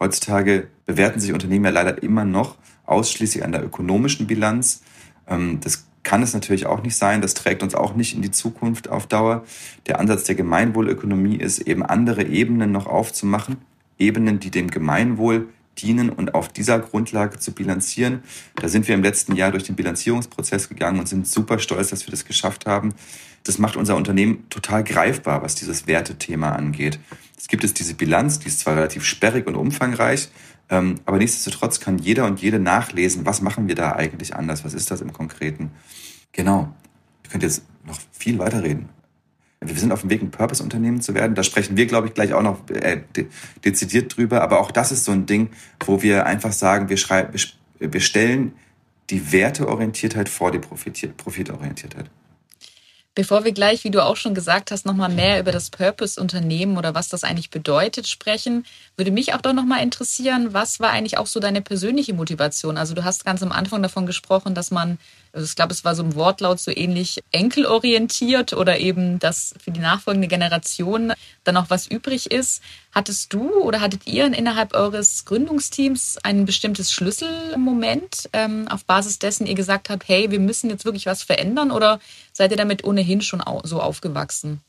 [0.00, 4.82] Heutzutage bewerten sich Unternehmen ja leider immer noch ausschließlich an der ökonomischen Bilanz.
[5.28, 7.20] Ähm, das kann es natürlich auch nicht sein.
[7.22, 9.44] Das trägt uns auch nicht in die Zukunft auf Dauer.
[9.86, 13.58] Der Ansatz der Gemeinwohlökonomie ist eben andere Ebenen noch aufzumachen.
[13.98, 18.22] Ebenen, die dem Gemeinwohl dienen und auf dieser Grundlage zu bilanzieren.
[18.56, 22.06] Da sind wir im letzten Jahr durch den Bilanzierungsprozess gegangen und sind super stolz, dass
[22.06, 22.94] wir das geschafft haben.
[23.44, 27.00] Das macht unser Unternehmen total greifbar, was dieses Wertethema angeht.
[27.36, 30.28] Es gibt es diese Bilanz, die ist zwar relativ sperrig und umfangreich,
[30.70, 34.74] ähm, aber nichtsdestotrotz kann jeder und jede nachlesen, was machen wir da eigentlich anders, was
[34.74, 35.72] ist das im Konkreten.
[36.30, 36.72] Genau.
[37.24, 38.88] Ich könnte jetzt noch viel weiterreden
[39.64, 41.34] wir sind auf dem Weg, ein Purpose-Unternehmen zu werden.
[41.34, 43.26] Da sprechen wir, glaube ich, gleich auch noch äh, de
[43.64, 44.42] dezidiert drüber.
[44.42, 45.50] Aber auch das ist so ein Ding,
[45.84, 47.32] wo wir einfach sagen, wir, schreiben,
[47.78, 48.52] wir stellen
[49.10, 52.10] die Werteorientiertheit vor die Profitorientiertheit.
[53.14, 56.94] Bevor wir gleich, wie du auch schon gesagt hast, nochmal mehr über das Purpose-Unternehmen oder
[56.94, 58.64] was das eigentlich bedeutet sprechen,
[58.96, 62.78] würde mich auch doch nochmal interessieren, was war eigentlich auch so deine persönliche Motivation?
[62.78, 64.98] Also du hast ganz am Anfang davon gesprochen, dass man
[65.32, 69.70] also ich glaube, es war so im Wortlaut so ähnlich enkelorientiert oder eben, dass für
[69.70, 72.62] die nachfolgende Generation dann noch was übrig ist.
[72.94, 79.46] Hattest du oder hattet ihr innerhalb eures Gründungsteams ein bestimmtes Schlüsselmoment, ähm, auf Basis dessen
[79.46, 81.98] ihr gesagt habt, hey, wir müssen jetzt wirklich was verändern oder
[82.42, 84.60] seid ihr damit ohnehin schon so aufgewachsen?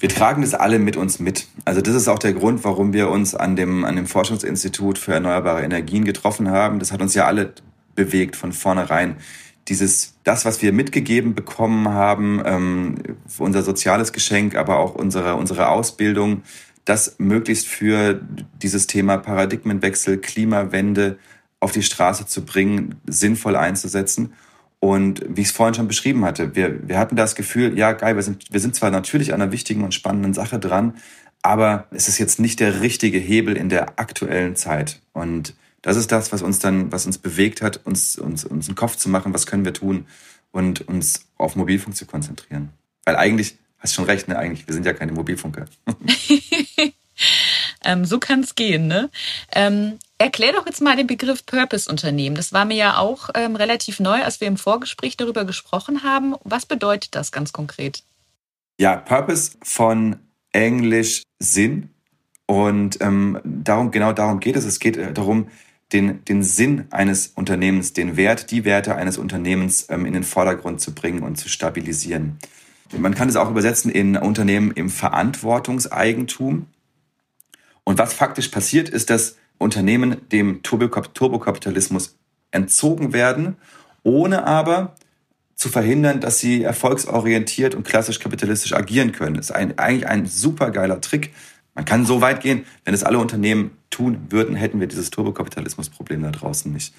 [0.00, 1.46] Wir tragen das alle mit uns mit.
[1.64, 5.12] Also das ist auch der Grund, warum wir uns an dem, an dem Forschungsinstitut für
[5.12, 6.78] erneuerbare Energien getroffen haben.
[6.78, 7.52] Das hat uns ja alle
[7.94, 9.16] bewegt von vornherein
[9.66, 12.94] dieses, das, was wir mitgegeben bekommen haben, ähm,
[13.36, 16.42] unser soziales Geschenk, aber auch unsere, unsere Ausbildung,
[16.86, 18.22] das möglichst für
[18.62, 21.18] dieses Thema Paradigmenwechsel, Klimawende
[21.60, 24.32] auf die Straße zu bringen, sinnvoll einzusetzen.
[24.80, 28.14] Und wie ich es vorhin schon beschrieben hatte, wir, wir hatten das Gefühl, ja geil,
[28.14, 30.94] wir sind, wir sind zwar natürlich an einer wichtigen und spannenden Sache dran,
[31.42, 35.00] aber es ist jetzt nicht der richtige Hebel in der aktuellen Zeit.
[35.12, 38.76] Und das ist das, was uns dann, was uns bewegt hat, uns, uns, uns einen
[38.76, 40.06] Kopf zu machen, was können wir tun
[40.52, 42.70] und uns auf Mobilfunk zu konzentrieren.
[43.04, 44.38] Weil eigentlich, hast schon recht, ne?
[44.38, 45.66] Eigentlich, wir sind ja keine Mobilfunker.
[47.84, 49.10] ähm, so kann es gehen, ne?
[49.52, 52.36] Ähm, erklär doch jetzt mal den Begriff Purpose-Unternehmen.
[52.36, 56.34] Das war mir ja auch ähm, relativ neu, als wir im Vorgespräch darüber gesprochen haben.
[56.44, 58.02] Was bedeutet das ganz konkret?
[58.78, 60.16] Ja, Purpose von
[60.52, 61.90] Englisch Sinn.
[62.46, 64.64] Und ähm, darum, genau darum geht es.
[64.64, 65.48] Es geht äh, darum,
[65.92, 70.80] den, den Sinn eines Unternehmens, den Wert, die Werte eines Unternehmens ähm, in den Vordergrund
[70.80, 72.38] zu bringen und zu stabilisieren.
[72.96, 76.66] Man kann es auch übersetzen in Unternehmen im Verantwortungseigentum.
[77.84, 82.16] Und was faktisch passiert, ist, dass Unternehmen dem Turbokapitalismus
[82.50, 83.56] entzogen werden,
[84.02, 84.94] ohne aber
[85.54, 89.34] zu verhindern, dass sie erfolgsorientiert und klassisch kapitalistisch agieren können.
[89.34, 91.32] Das ist ein, eigentlich ein super geiler Trick,
[91.78, 96.24] man kann so weit gehen, wenn es alle Unternehmen tun würden, hätten wir dieses Turbokapitalismus-Problem
[96.24, 96.92] da draußen nicht.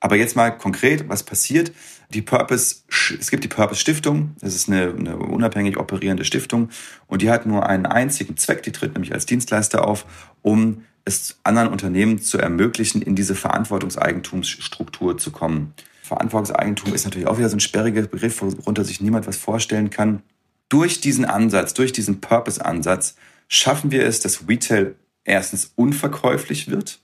[0.00, 1.70] Aber jetzt mal konkret, was passiert?
[2.10, 2.78] Die Purpose,
[3.16, 4.34] es gibt die Purpose Stiftung.
[4.40, 6.70] Das ist eine, eine unabhängig operierende Stiftung
[7.06, 8.64] und die hat nur einen einzigen Zweck.
[8.64, 10.04] Die tritt nämlich als Dienstleister auf,
[10.42, 15.74] um es anderen Unternehmen zu ermöglichen, in diese Verantwortungseigentumsstruktur zu kommen.
[16.02, 20.22] Verantwortungseigentum ist natürlich auch wieder so ein sperriger Begriff, worunter sich niemand was vorstellen kann.
[20.68, 23.16] Durch diesen Ansatz, durch diesen Purpose-Ansatz
[23.48, 27.00] schaffen wir es, dass Retail erstens unverkäuflich wird.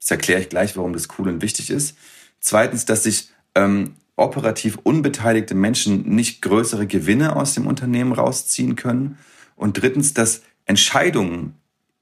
[0.00, 1.96] Das erkläre ich gleich, warum das cool und wichtig ist.
[2.40, 9.18] Zweitens, dass sich ähm, operativ unbeteiligte Menschen nicht größere Gewinne aus dem Unternehmen rausziehen können.
[9.56, 11.54] Und drittens, dass Entscheidungen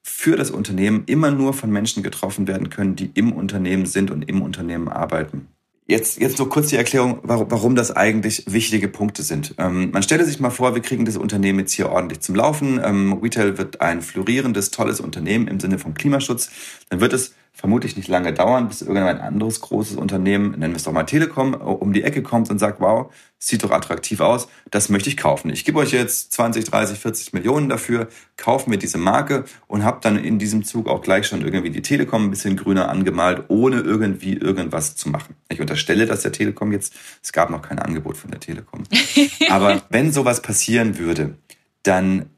[0.02, 4.22] für das Unternehmen immer nur von Menschen getroffen werden können, die im Unternehmen sind und
[4.22, 5.48] im Unternehmen arbeiten.
[5.90, 9.56] Jetzt, jetzt nur kurz die Erklärung, warum, warum das eigentlich wichtige Punkte sind.
[9.58, 12.80] Ähm, man stelle sich mal vor, wir kriegen das Unternehmen jetzt hier ordentlich zum Laufen.
[12.84, 16.50] Ähm, Retail wird ein florierendes, tolles Unternehmen im Sinne vom Klimaschutz.
[16.90, 20.84] Dann wird es vermutlich nicht lange dauern, bis irgendein anderes großes Unternehmen, nennen wir es
[20.84, 24.88] doch mal Telekom, um die Ecke kommt und sagt, wow, sieht doch attraktiv aus, das
[24.88, 25.50] möchte ich kaufen.
[25.50, 29.98] Ich gebe euch jetzt 20, 30, 40 Millionen dafür, kaufen wir diese Marke und habe
[30.00, 33.80] dann in diesem Zug auch gleich schon irgendwie die Telekom ein bisschen grüner angemalt, ohne
[33.80, 35.34] irgendwie irgendwas zu machen.
[35.48, 38.84] Ich unterstelle das der Telekom jetzt, es gab noch kein Angebot von der Telekom.
[39.50, 41.34] Aber wenn sowas passieren würde,
[41.82, 42.30] dann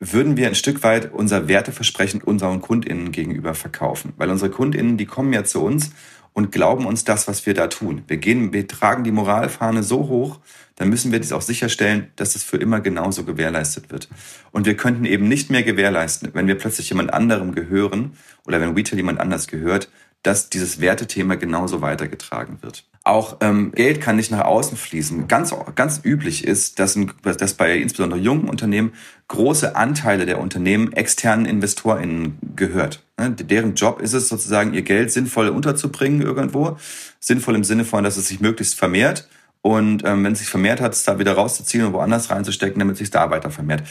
[0.00, 4.14] würden wir ein Stück weit unser Werteversprechen unseren KundInnen gegenüber verkaufen.
[4.16, 5.90] Weil unsere KundInnen, die kommen ja zu uns
[6.32, 8.02] und glauben uns das, was wir da tun.
[8.08, 10.38] Wir gehen, wir tragen die Moralfahne so hoch,
[10.76, 14.08] dann müssen wir das auch sicherstellen, dass es für immer genauso gewährleistet wird.
[14.50, 18.74] Und wir könnten eben nicht mehr gewährleisten, wenn wir plötzlich jemand anderem gehören oder wenn
[18.74, 19.90] Retail jemand anders gehört,
[20.22, 22.89] dass dieses Wertethema genauso weitergetragen wird.
[23.10, 25.26] Auch ähm, Geld kann nicht nach außen fließen.
[25.26, 28.92] Ganz, ganz üblich ist, dass, ein, dass bei insbesondere jungen Unternehmen
[29.26, 33.02] große Anteile der Unternehmen externen InvestorInnen gehört.
[33.18, 33.32] Ne?
[33.32, 36.76] Deren Job ist es sozusagen, ihr Geld sinnvoll unterzubringen irgendwo.
[37.18, 39.28] Sinnvoll im Sinne von, dass es sich möglichst vermehrt.
[39.60, 42.92] Und ähm, wenn es sich vermehrt hat, es da wieder rauszuziehen und woanders reinzustecken, damit
[42.92, 43.82] es sich da weiter vermehrt.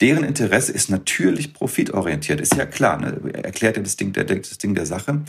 [0.00, 3.00] Deren Interesse ist natürlich profitorientiert, ist ja klar.
[3.00, 3.18] Ne?
[3.32, 5.22] Erklärt ja das Ding der, das Ding der Sache.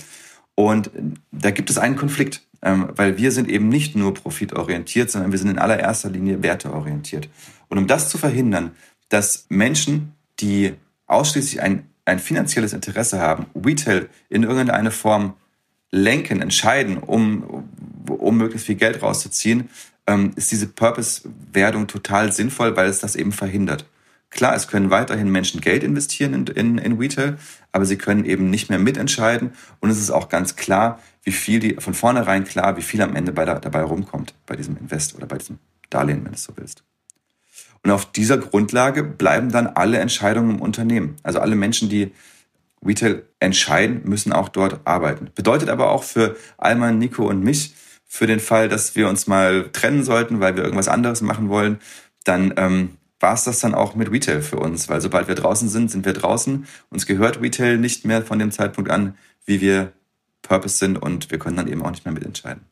[0.53, 0.91] Und
[1.31, 2.43] da gibt es einen Konflikt.
[2.61, 7.29] Ähm, weil wir sind eben nicht nur profitorientiert, sondern wir sind in allererster Linie werteorientiert.
[7.69, 8.71] Und um das zu verhindern,
[9.07, 10.73] dass Menschen, die
[11.07, 15.33] ausschließlich ein, ein finanzielles Interesse haben, Retail in irgendeine Form
[15.91, 17.67] lenken, entscheiden, um,
[18.07, 19.69] um möglichst viel Geld rauszuziehen,
[20.05, 23.85] ähm, ist diese Purpose-Werdung total sinnvoll, weil es das eben verhindert.
[24.29, 27.37] Klar, es können weiterhin Menschen Geld investieren in, in, in Retail,
[27.71, 29.53] aber sie können eben nicht mehr mitentscheiden.
[29.79, 33.15] Und es ist auch ganz klar, wie viel die, von vornherein klar, wie viel am
[33.15, 35.59] Ende bei der, dabei rumkommt, bei diesem Invest oder bei diesem
[35.91, 36.83] Darlehen, wenn du es so willst.
[37.83, 41.17] Und auf dieser Grundlage bleiben dann alle Entscheidungen im Unternehmen.
[41.21, 42.13] Also alle Menschen, die
[42.83, 45.29] Retail entscheiden, müssen auch dort arbeiten.
[45.35, 47.75] Bedeutet aber auch für Alma, Nico und mich,
[48.07, 51.77] für den Fall, dass wir uns mal trennen sollten, weil wir irgendwas anderes machen wollen,
[52.23, 55.69] dann ähm, war es das dann auch mit Retail für uns, weil sobald wir draußen
[55.69, 56.65] sind, sind wir draußen.
[56.89, 59.15] Uns gehört Retail nicht mehr von dem Zeitpunkt an,
[59.45, 59.93] wie wir
[60.49, 62.65] Purpose sind und wir können dann eben auch nicht mehr mitentscheiden.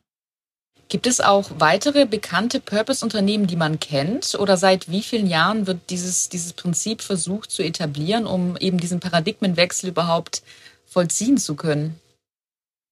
[0.88, 4.36] Gibt es auch weitere bekannte Purpose-Unternehmen, die man kennt?
[4.38, 8.98] Oder seit wie vielen Jahren wird dieses, dieses Prinzip versucht zu etablieren, um eben diesen
[8.98, 10.42] Paradigmenwechsel überhaupt
[10.86, 12.00] vollziehen zu können?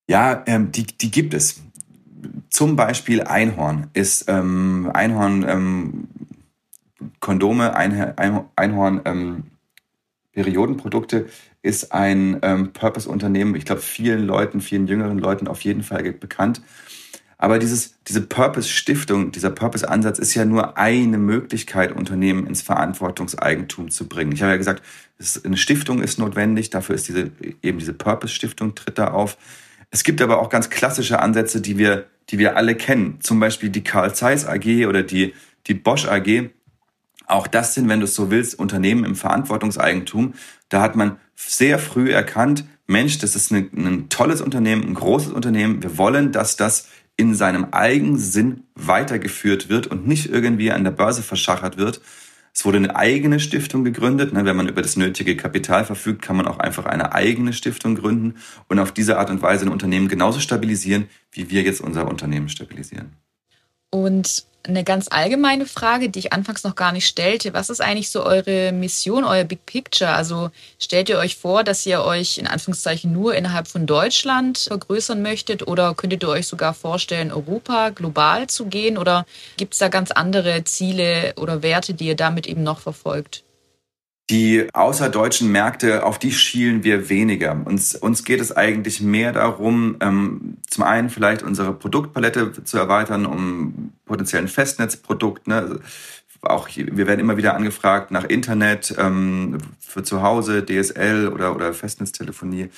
[0.08, 1.62] Ja, ähm, die, die gibt es.
[2.50, 6.08] Zum Beispiel Einhorn ist ähm, Einhorn ähm,
[7.20, 9.44] Kondome, Einhorn ähm,
[10.42, 11.26] Periodenprodukte
[11.62, 16.60] ist ein ähm, Purpose-Unternehmen, ich glaube, vielen Leuten, vielen jüngeren Leuten auf jeden Fall bekannt.
[17.38, 24.08] Aber dieses, diese Purpose-Stiftung, dieser Purpose-Ansatz ist ja nur eine Möglichkeit, Unternehmen ins Verantwortungseigentum zu
[24.08, 24.32] bringen.
[24.32, 24.82] Ich habe ja gesagt,
[25.44, 27.30] eine Stiftung ist notwendig, dafür ist diese,
[27.62, 29.38] eben diese Purpose-Stiftung tritt da auf.
[29.90, 33.18] Es gibt aber auch ganz klassische Ansätze, die wir, die wir alle kennen.
[33.20, 35.34] Zum Beispiel die Carl Zeiss AG oder die,
[35.66, 36.50] die Bosch AG
[37.26, 40.34] auch das sind, wenn du es so willst, Unternehmen im Verantwortungseigentum.
[40.68, 45.32] Da hat man sehr früh erkannt, Mensch, das ist ein, ein tolles Unternehmen, ein großes
[45.32, 45.82] Unternehmen.
[45.82, 50.90] Wir wollen, dass das in seinem eigenen Sinn weitergeführt wird und nicht irgendwie an der
[50.90, 52.00] Börse verschachert wird.
[52.52, 54.32] Es wurde eine eigene Stiftung gegründet.
[54.32, 57.96] Ne, wenn man über das nötige Kapital verfügt, kann man auch einfach eine eigene Stiftung
[57.96, 58.36] gründen
[58.68, 62.48] und auf diese Art und Weise ein Unternehmen genauso stabilisieren, wie wir jetzt unser Unternehmen
[62.48, 63.16] stabilisieren.
[63.90, 67.54] Und eine ganz allgemeine Frage, die ich anfangs noch gar nicht stellte.
[67.54, 70.12] Was ist eigentlich so eure Mission, euer Big Picture?
[70.12, 75.22] Also stellt ihr euch vor, dass ihr euch in Anführungszeichen nur innerhalb von Deutschland vergrößern
[75.22, 79.26] möchtet oder könntet ihr euch sogar vorstellen, Europa global zu gehen oder
[79.56, 83.45] gibt es da ganz andere Ziele oder Werte, die ihr damit eben noch verfolgt?
[84.28, 87.60] Die außerdeutschen Märkte, auf die schielen wir weniger.
[87.64, 93.24] Uns, uns geht es eigentlich mehr darum, ähm, zum einen vielleicht unsere Produktpalette zu erweitern,
[93.24, 95.46] um potenziellen Festnetzprodukt.
[95.46, 95.54] Ne?
[95.54, 95.78] Also
[96.42, 101.72] auch wir werden immer wieder angefragt nach Internet ähm, für zu Hause, DSL oder, oder
[101.72, 102.70] Festnetztelefonie.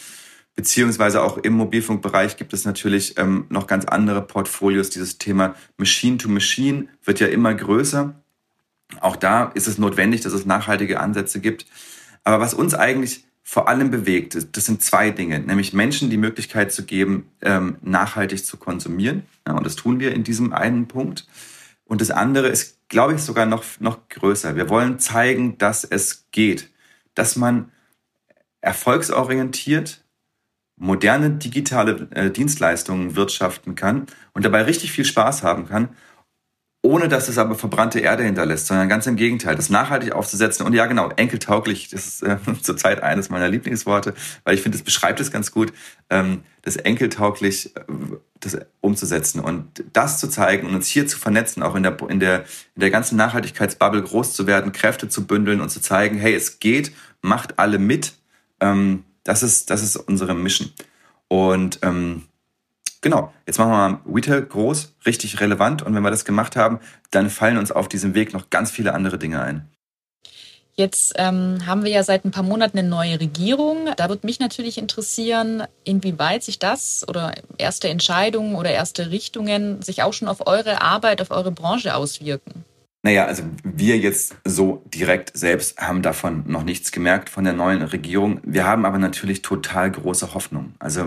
[0.54, 4.90] Beziehungsweise auch im Mobilfunkbereich gibt es natürlich ähm, noch ganz andere Portfolios.
[4.90, 8.14] Dieses Thema Machine to Machine wird ja immer größer.
[9.00, 11.66] Auch da ist es notwendig, dass es nachhaltige Ansätze gibt.
[12.24, 16.70] Aber was uns eigentlich vor allem bewegt, das sind zwei Dinge, nämlich Menschen die Möglichkeit
[16.70, 19.22] zu geben, ähm, nachhaltig zu konsumieren.
[19.46, 21.26] und das tun wir in diesem einen Punkt.
[21.84, 24.56] Und das andere ist, glaube ich, sogar noch, noch größer.
[24.56, 26.70] Wir wollen zeigen, dass es geht,
[27.14, 27.72] dass man
[28.60, 30.04] erfolgsorientiert
[30.76, 35.88] moderne digitale äh, Dienstleistungen wirtschaften kann und dabei richtig viel Spaß haben kann
[36.88, 40.64] ohne dass es aber verbrannte Erde hinterlässt, sondern ganz im Gegenteil, das nachhaltig aufzusetzen.
[40.64, 44.84] Und ja, genau, enkeltauglich, das ist äh, zurzeit eines meiner Lieblingsworte, weil ich finde, es
[44.84, 45.74] beschreibt es ganz gut,
[46.08, 47.80] ähm, das enkeltauglich äh,
[48.40, 52.20] das umzusetzen und das zu zeigen und uns hier zu vernetzen, auch in der, in
[52.20, 56.34] der, in der ganzen Nachhaltigkeitsbubble groß zu werden, Kräfte zu bündeln und zu zeigen, hey,
[56.34, 58.14] es geht, macht alle mit.
[58.60, 60.70] Ähm, das ist, das ist unsere Mission.
[61.28, 62.22] Und ähm,
[63.00, 66.80] Genau, jetzt machen wir mal Retail groß, richtig relevant und wenn wir das gemacht haben,
[67.10, 69.68] dann fallen uns auf diesem Weg noch ganz viele andere Dinge ein.
[70.78, 73.88] Jetzt ähm, haben wir ja seit ein paar Monaten eine neue Regierung.
[73.96, 80.04] Da würde mich natürlich interessieren, inwieweit sich das oder erste Entscheidungen oder erste Richtungen sich
[80.04, 82.64] auch schon auf eure Arbeit, auf eure Branche auswirken.
[83.02, 87.82] Naja, also wir jetzt so direkt selbst haben davon noch nichts gemerkt von der neuen
[87.82, 88.40] Regierung.
[88.44, 90.74] Wir haben aber natürlich total große Hoffnung.
[90.78, 91.06] Also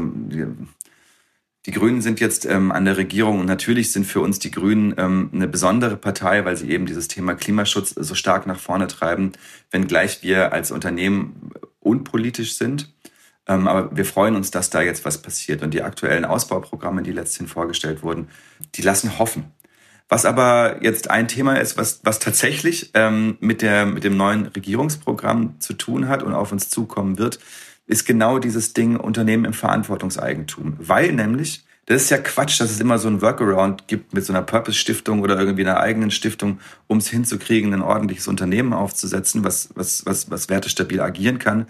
[1.66, 4.96] die Grünen sind jetzt ähm, an der Regierung und natürlich sind für uns die Grünen
[4.98, 9.34] ähm, eine besondere Partei, weil sie eben dieses Thema Klimaschutz so stark nach vorne treiben,
[9.70, 12.92] wenngleich wir als Unternehmen unpolitisch sind.
[13.48, 15.62] Ähm, aber wir freuen uns, dass da jetzt was passiert.
[15.62, 18.30] Und die aktuellen Ausbauprogramme, die letztendlich vorgestellt wurden,
[18.76, 19.52] die lassen hoffen.
[20.10, 24.48] Was aber jetzt ein Thema ist, was, was tatsächlich ähm, mit, der, mit dem neuen
[24.48, 27.40] Regierungsprogramm zu tun hat und auf uns zukommen wird,
[27.92, 30.78] ist genau dieses Ding Unternehmen im Verantwortungseigentum.
[30.80, 34.32] Weil nämlich, das ist ja Quatsch, dass es immer so ein Workaround gibt mit so
[34.32, 39.70] einer Purpose-Stiftung oder irgendwie einer eigenen Stiftung, um es hinzukriegen, ein ordentliches Unternehmen aufzusetzen, was,
[39.76, 41.68] was, was, was wertestabil agieren kann.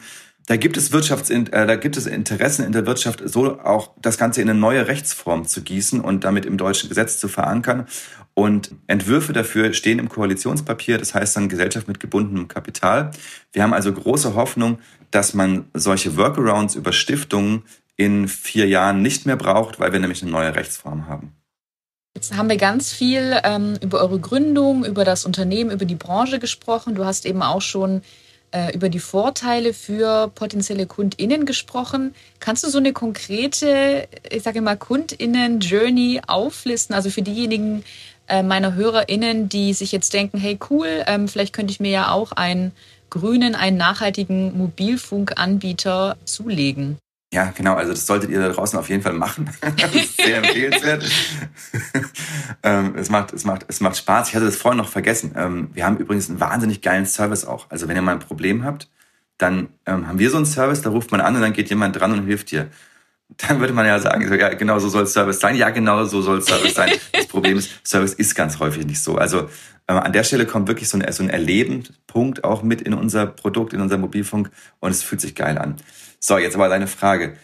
[0.48, 4.18] Da gibt es Wirtschafts, äh, da gibt es Interessen in der Wirtschaft, so auch das
[4.18, 7.88] Ganze in eine neue Rechtsform zu gießen und damit im deutschen Gesetz zu verankern.
[8.34, 13.12] Und Entwürfe dafür stehen im Koalitionspapier, das heißt dann Gesellschaft mit gebundenem Kapital.
[13.52, 14.80] Wir haben also große Hoffnung,
[15.12, 17.64] dass man solche Workarounds über Stiftungen
[17.98, 21.36] in vier Jahren nicht mehr braucht, weil wir nämlich eine neue Rechtsform haben.
[22.16, 26.40] Jetzt haben wir ganz viel ähm, über eure Gründung, über das Unternehmen, über die Branche
[26.40, 26.96] gesprochen.
[26.96, 28.02] Du hast eben auch schon
[28.74, 32.14] über die Vorteile für potenzielle KundInnen gesprochen.
[32.40, 36.94] Kannst du so eine konkrete, ich sage mal, KundInnen-Journey auflisten?
[36.94, 37.84] Also für diejenigen
[38.28, 42.12] äh, meiner HörerInnen, die sich jetzt denken, hey cool, ähm, vielleicht könnte ich mir ja
[42.12, 42.72] auch einen
[43.10, 46.98] grünen, einen nachhaltigen Mobilfunkanbieter zulegen.
[47.34, 47.76] Ja, genau.
[47.76, 49.50] Also das solltet ihr da draußen auf jeden Fall machen.
[49.78, 51.10] das ist sehr empfehlenswert.
[52.64, 54.30] ähm, es, macht, es, macht, es macht Spaß.
[54.30, 55.34] Ich hatte das vorhin noch vergessen.
[55.38, 57.68] Ähm, wir haben übrigens einen wahnsinnig geilen Service auch.
[57.70, 58.90] Also wenn ihr mal ein Problem habt,
[59.38, 62.00] dann ähm, haben wir so einen Service, da ruft man an und dann geht jemand
[62.00, 62.68] dran und hilft dir.
[63.38, 65.56] Dann würde man ja sagen, so, ja, genau so soll Service sein.
[65.56, 66.92] Ja, genau so soll Service sein.
[67.14, 69.16] Das Problem ist, Service ist ganz häufig nicht so.
[69.16, 69.50] Also
[69.88, 73.26] ähm, an der Stelle kommt wirklich so ein, so ein Erlebenpunkt auch mit in unser
[73.26, 75.78] Produkt, in unser Mobilfunk und es fühlt sich geil an.
[76.24, 77.36] So, jetzt aber deine Frage.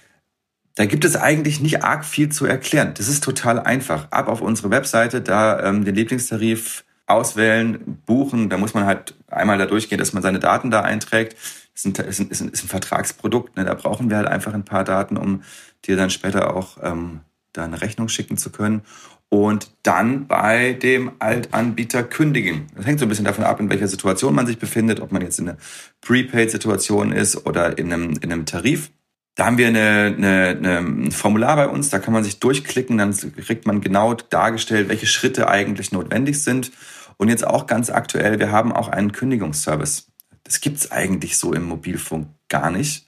[0.76, 2.94] Da gibt es eigentlich nicht arg viel zu erklären.
[2.96, 4.12] Das ist total einfach.
[4.12, 8.50] Ab auf unsere Webseite, da ähm, den Lieblingstarif auswählen, buchen.
[8.50, 11.36] Da muss man halt einmal da durchgehen, dass man seine Daten da einträgt.
[11.74, 13.58] Das ist ein, ist ein, ist ein, Vertragsprodukt.
[13.58, 13.66] Ne?
[13.66, 15.42] Da brauchen wir halt einfach ein paar Daten, um
[15.86, 17.22] dir dann später auch ähm,
[17.54, 18.84] da eine Rechnung schicken zu können.
[19.30, 22.68] Und dann bei dem Altanbieter kündigen.
[22.76, 25.22] Das hängt so ein bisschen davon ab, in welcher Situation man sich befindet, ob man
[25.22, 25.58] jetzt in einer
[26.02, 28.90] Prepaid-Situation ist oder in einem, in einem Tarif.
[29.36, 33.16] Da haben wir eine, eine, ein Formular bei uns, da kann man sich durchklicken, dann
[33.16, 36.72] kriegt man genau dargestellt, welche Schritte eigentlich notwendig sind.
[37.18, 40.08] Und jetzt auch ganz aktuell, wir haben auch einen Kündigungsservice.
[40.44, 43.08] Das gibt's eigentlich so im Mobilfunk gar nicht.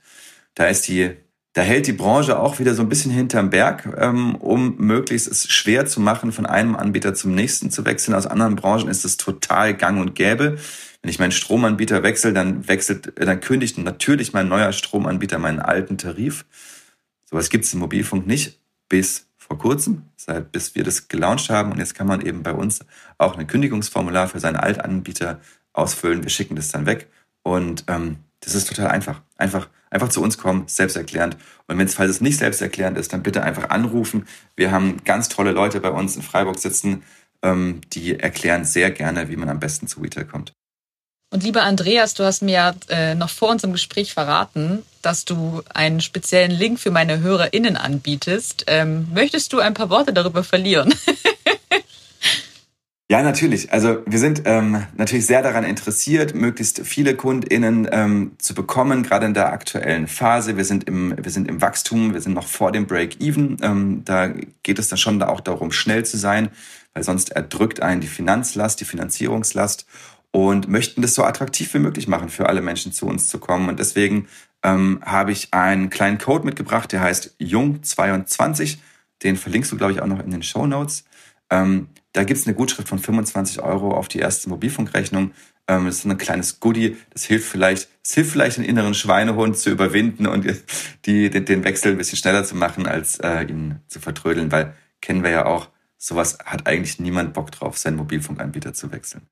[0.53, 1.15] Da ist die
[1.53, 5.49] da hält die Branche auch wieder so ein bisschen hinterm Berg, ähm, um möglichst es
[5.49, 8.13] schwer zu machen, von einem Anbieter zum nächsten zu wechseln.
[8.13, 10.57] Aus anderen Branchen ist es total gang und gäbe.
[11.01, 15.59] Wenn ich meinen Stromanbieter wechsle, dann wechselt, äh, dann kündigt natürlich mein neuer Stromanbieter meinen
[15.59, 16.45] alten Tarif.
[17.25, 21.71] Sowas gibt es im Mobilfunk nicht bis vor kurzem, seit bis wir das gelauncht haben.
[21.71, 22.81] Und jetzt kann man eben bei uns
[23.17, 25.39] auch ein Kündigungsformular für seinen Altanbieter
[25.73, 26.21] ausfüllen.
[26.21, 27.07] Wir schicken das dann weg.
[27.41, 29.21] Und ähm, das ist total einfach.
[29.38, 31.38] Einfach, einfach zu uns kommen, selbsterklärend.
[31.67, 34.28] Und wenn es, falls es nicht selbsterklärend ist, dann bitte einfach anrufen.
[34.56, 37.04] Wir haben ganz tolle Leute bei uns in Freiburg sitzen,
[37.41, 40.54] ähm, die erklären sehr gerne, wie man am besten zu Retail kommt.
[41.32, 46.02] Und lieber Andreas, du hast mir äh, noch vor unserem Gespräch verraten, dass du einen
[46.02, 48.65] speziellen Link für meine HörerInnen anbietest.
[48.67, 50.93] Ähm, möchtest du ein paar Worte darüber verlieren?
[53.12, 53.74] Ja, natürlich.
[53.74, 59.26] Also wir sind ähm, natürlich sehr daran interessiert, möglichst viele KundInnen ähm, zu bekommen, gerade
[59.26, 60.58] in der aktuellen Phase.
[60.58, 63.58] Wir sind im, wir sind im Wachstum, wir sind noch vor dem Break-Even.
[63.63, 64.28] Ähm, da
[64.62, 66.50] geht es dann schon auch darum, schnell zu sein,
[66.93, 69.88] weil sonst erdrückt einen die Finanzlast, die Finanzierungslast
[70.30, 73.69] und möchten das so attraktiv wie möglich machen, für alle Menschen zu uns zu kommen.
[73.69, 74.27] Und deswegen
[74.62, 78.77] ähm, habe ich einen kleinen Code mitgebracht, der heißt Jung22.
[79.23, 81.06] Den verlinkst du, glaube ich, auch noch in den Show Notes.
[81.50, 85.31] Ähm, Da gibt es eine Gutschrift von 25 Euro auf die erste Mobilfunkrechnung.
[85.67, 86.97] Ähm, das ist ein kleines Goodie.
[87.12, 90.45] Das hilft vielleicht, das hilft vielleicht den inneren Schweinehund zu überwinden und
[91.05, 94.73] die, den, den Wechsel ein bisschen schneller zu machen, als äh, ihn zu vertrödeln, weil
[95.01, 95.69] kennen wir ja auch,
[96.00, 99.27] sowas hat eigentlich niemand Bock drauf, seinen Mobilfunkanbieter zu wechseln.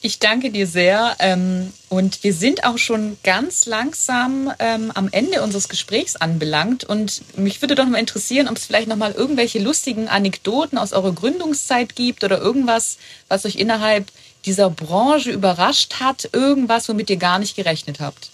[0.00, 1.16] Ich danke dir sehr.
[1.18, 6.84] Ähm, und wir sind auch schon ganz langsam ähm, am Ende unseres Gesprächs anbelangt.
[6.84, 10.92] Und mich würde doch mal interessieren, ob es vielleicht noch mal irgendwelche lustigen Anekdoten aus
[10.92, 12.96] eurer Gründungszeit gibt oder irgendwas,
[13.28, 14.06] was euch innerhalb
[14.46, 18.30] dieser Branche überrascht hat, irgendwas, womit ihr gar nicht gerechnet habt.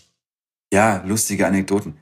[0.73, 1.97] Ja, lustige Anekdoten.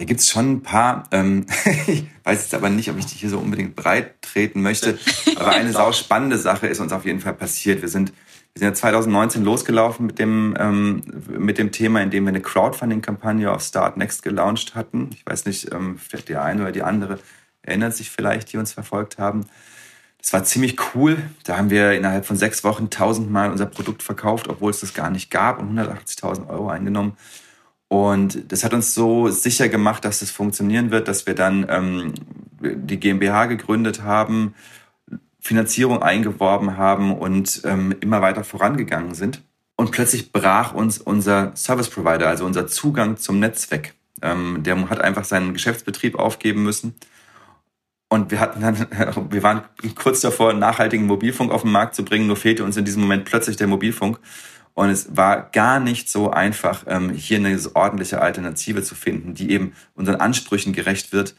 [0.00, 1.04] Da gibt es schon ein paar.
[1.10, 1.44] Ähm,
[1.86, 4.98] ich weiß jetzt aber nicht, ob ich dich hier so unbedingt breit treten möchte.
[5.36, 7.82] Aber eine sau spannende Sache ist uns auf jeden Fall passiert.
[7.82, 8.10] Wir sind
[8.54, 13.52] wir sind ja 2019 losgelaufen mit dem, ähm, mit dem Thema, indem wir eine Crowdfunding-Kampagne
[13.52, 15.10] auf Start Next gelauncht hatten.
[15.12, 17.18] Ich weiß nicht, ähm, fährt die eine oder die andere
[17.60, 19.44] erinnert sich vielleicht, die uns verfolgt haben.
[20.18, 21.18] Das war ziemlich cool.
[21.44, 25.10] Da haben wir innerhalb von sechs Wochen tausendmal unser Produkt verkauft, obwohl es das gar
[25.10, 27.18] nicht gab und 180.000 Euro eingenommen.
[27.90, 32.14] Und das hat uns so sicher gemacht, dass es funktionieren wird, dass wir dann ähm,
[32.62, 34.54] die GmbH gegründet haben
[35.40, 39.42] Finanzierung eingeworben haben und ähm, immer weiter vorangegangen sind.
[39.76, 43.94] Und plötzlich brach uns unser Service Provider, also unser Zugang zum Netz weg.
[44.20, 46.94] Ähm, der hat einfach seinen Geschäftsbetrieb aufgeben müssen.
[48.10, 48.76] Und wir hatten dann,
[49.30, 49.62] wir waren
[49.94, 53.24] kurz davor, nachhaltigen Mobilfunk auf den Markt zu bringen, nur fehlte uns in diesem Moment
[53.24, 54.18] plötzlich der Mobilfunk.
[54.80, 59.50] Und es war gar nicht so einfach, ähm, hier eine ordentliche Alternative zu finden, die
[59.50, 61.34] eben unseren Ansprüchen gerecht wird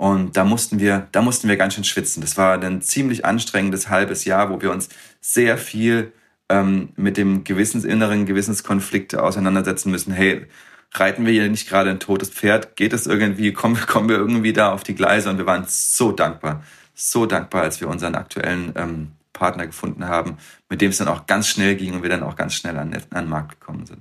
[0.00, 2.22] und da mussten wir, da mussten wir ganz schön schwitzen.
[2.22, 4.88] Das war ein ziemlich anstrengendes halbes Jahr, wo wir uns
[5.20, 6.14] sehr viel
[6.48, 10.14] ähm, mit dem Gewissens, inneren Gewissenskonflikt auseinandersetzen müssen.
[10.14, 10.46] Hey,
[10.94, 12.76] reiten wir hier nicht gerade ein totes Pferd?
[12.76, 13.52] Geht es irgendwie?
[13.52, 15.28] Kommen, kommen wir irgendwie da auf die Gleise?
[15.28, 16.64] Und wir waren so dankbar,
[16.94, 20.38] so dankbar, als wir unseren aktuellen ähm, Partner gefunden haben,
[20.70, 22.94] mit dem es dann auch ganz schnell ging und wir dann auch ganz schnell an,
[22.94, 24.00] an den Markt gekommen sind.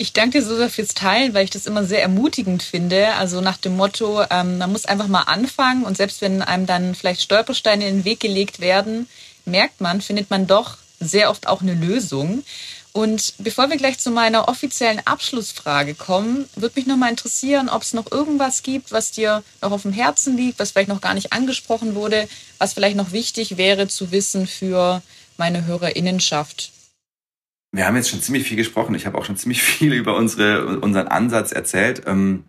[0.00, 3.14] Ich danke dir so sehr fürs Teilen, weil ich das immer sehr ermutigend finde.
[3.14, 6.94] Also nach dem Motto, ähm, man muss einfach mal anfangen und selbst wenn einem dann
[6.94, 9.08] vielleicht Stolpersteine in den Weg gelegt werden,
[9.44, 12.44] merkt man, findet man doch sehr oft auch eine Lösung.
[12.92, 17.82] Und bevor wir gleich zu meiner offiziellen Abschlussfrage kommen, würde mich noch mal interessieren, ob
[17.82, 21.14] es noch irgendwas gibt, was dir noch auf dem Herzen liegt, was vielleicht noch gar
[21.14, 25.02] nicht angesprochen wurde, was vielleicht noch wichtig wäre zu wissen für
[25.38, 26.72] meine Hörerinnenschaft
[27.72, 28.94] wir haben jetzt schon ziemlich viel gesprochen.
[28.94, 32.02] Ich habe auch schon ziemlich viel über unsere, unseren Ansatz erzählt.
[32.06, 32.44] Ähm,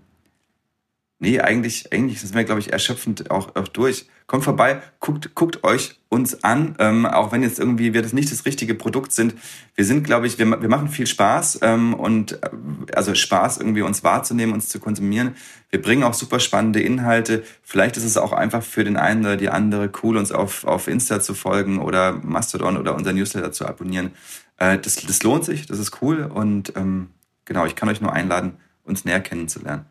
[1.20, 4.08] nee, eigentlich, eigentlich sind wir, glaube ich, erschöpfend auch, auch durch.
[4.26, 8.32] Kommt vorbei, guckt, guckt euch uns an, ähm, auch wenn jetzt irgendwie wir das nicht
[8.32, 9.36] das richtige Produkt sind.
[9.76, 12.50] Wir sind, glaube ich, wir, wir machen viel Spaß ähm, und äh,
[12.94, 15.36] also Spaß irgendwie uns wahrzunehmen, uns zu konsumieren.
[15.70, 17.44] Wir bringen auch super spannende Inhalte.
[17.64, 20.88] Vielleicht ist es auch einfach für den einen oder die andere cool, uns auf, auf
[20.88, 24.12] Insta zu folgen oder Mastodon oder unser Newsletter zu abonnieren.
[24.58, 27.10] Äh, das, das lohnt sich, das ist cool und ähm,
[27.46, 29.86] genau, ich kann euch nur einladen, uns näher kennenzulernen.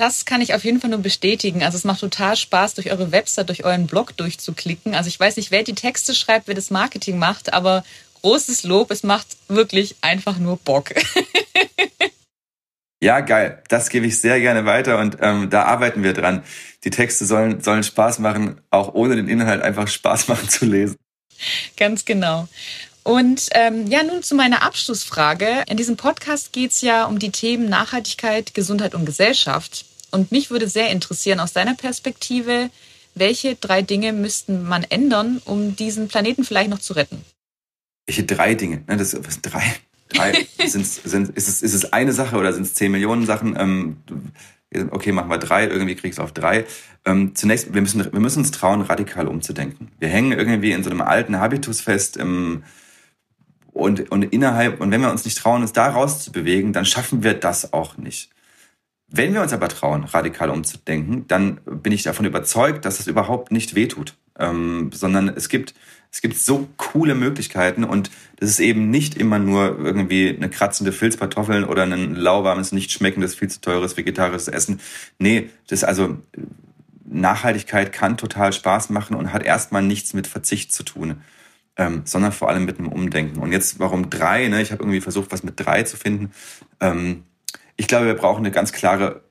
[0.00, 1.62] Das kann ich auf jeden Fall nur bestätigen.
[1.62, 4.94] Also es macht total Spaß, durch eure Website, durch euren Blog durchzuklicken.
[4.94, 7.84] Also ich weiß nicht, wer die Texte schreibt, wer das Marketing macht, aber
[8.22, 10.94] großes Lob, es macht wirklich einfach nur Bock.
[13.02, 13.62] ja, geil.
[13.68, 16.44] Das gebe ich sehr gerne weiter und ähm, da arbeiten wir dran.
[16.84, 20.96] Die Texte sollen, sollen Spaß machen, auch ohne den Inhalt einfach Spaß machen zu lesen.
[21.76, 22.48] Ganz genau.
[23.02, 25.64] Und ähm, ja, nun zu meiner Abschlussfrage.
[25.68, 29.84] In diesem Podcast geht es ja um die Themen Nachhaltigkeit, Gesundheit und Gesellschaft.
[30.10, 32.70] Und mich würde sehr interessieren aus deiner Perspektive,
[33.14, 37.24] welche drei Dinge müssten man ändern, um diesen Planeten vielleicht noch zu retten?
[38.06, 38.82] Welche drei Dinge?
[38.86, 39.62] Ne, das, was, drei?
[40.08, 40.46] Drei?
[40.66, 43.56] sind's, sind, ist, es, ist es eine Sache oder sind es zehn Millionen Sachen?
[43.58, 43.96] Ähm,
[44.90, 46.64] okay, machen wir drei, irgendwie kriegst du auf drei.
[47.04, 49.90] Ähm, zunächst, wir müssen, wir müssen uns trauen, radikal umzudenken.
[49.98, 52.62] Wir hängen irgendwie in so einem alten Habitus fest, im,
[53.72, 57.34] und, und innerhalb, und wenn wir uns nicht trauen, uns da rauszubewegen, dann schaffen wir
[57.34, 58.30] das auch nicht.
[59.12, 63.50] Wenn wir uns aber trauen, radikal umzudenken, dann bin ich davon überzeugt, dass es überhaupt
[63.50, 65.74] nicht wehtut, ähm, sondern es gibt,
[66.12, 70.92] es gibt so coole Möglichkeiten und das ist eben nicht immer nur irgendwie eine kratzende
[70.92, 74.80] Filzkartoffeln oder ein lauwarmes, nicht schmeckendes, viel zu teures vegetarisches Essen.
[75.18, 76.18] Nee, das ist also
[77.04, 81.22] Nachhaltigkeit kann total Spaß machen und hat erstmal nichts mit Verzicht zu tun
[81.80, 83.40] ähm, sondern vor allem mit einem Umdenken.
[83.40, 84.48] Und jetzt, warum drei?
[84.48, 84.60] Ne?
[84.60, 86.30] Ich habe irgendwie versucht, was mit drei zu finden.
[86.78, 87.24] Ähm,
[87.80, 89.22] ich glaube, wir brauchen eine ganz klare,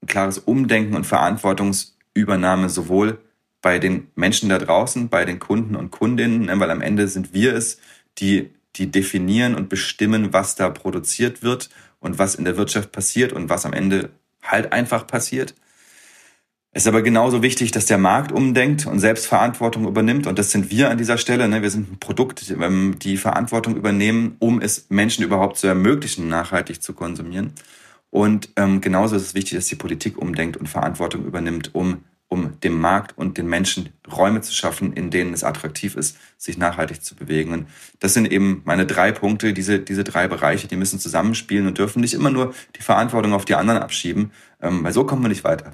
[0.00, 3.18] ein klares Umdenken und Verantwortungsübernahme sowohl
[3.60, 6.58] bei den Menschen da draußen, bei den Kunden und Kundinnen, ne?
[6.58, 7.78] weil am Ende sind wir es,
[8.16, 11.68] die, die definieren und bestimmen, was da produziert wird
[12.00, 14.08] und was in der Wirtschaft passiert und was am Ende
[14.42, 15.54] halt einfach passiert.
[16.76, 20.26] Es ist aber genauso wichtig, dass der Markt umdenkt und Selbstverantwortung übernimmt.
[20.26, 21.46] Und das sind wir an dieser Stelle.
[21.46, 21.62] Ne?
[21.62, 26.82] Wir sind ein Produkt, ähm, die Verantwortung übernehmen, um es Menschen überhaupt zu ermöglichen, nachhaltig
[26.82, 27.52] zu konsumieren.
[28.14, 32.60] Und ähm, genauso ist es wichtig, dass die Politik umdenkt und Verantwortung übernimmt, um, um
[32.60, 37.02] dem Markt und den Menschen Räume zu schaffen, in denen es attraktiv ist, sich nachhaltig
[37.02, 37.52] zu bewegen.
[37.52, 37.66] Und
[37.98, 42.02] das sind eben meine drei Punkte, diese, diese drei Bereiche, die müssen zusammenspielen und dürfen
[42.02, 44.30] nicht immer nur die Verantwortung auf die anderen abschieben,
[44.62, 45.72] ähm, weil so kommen wir nicht weiter.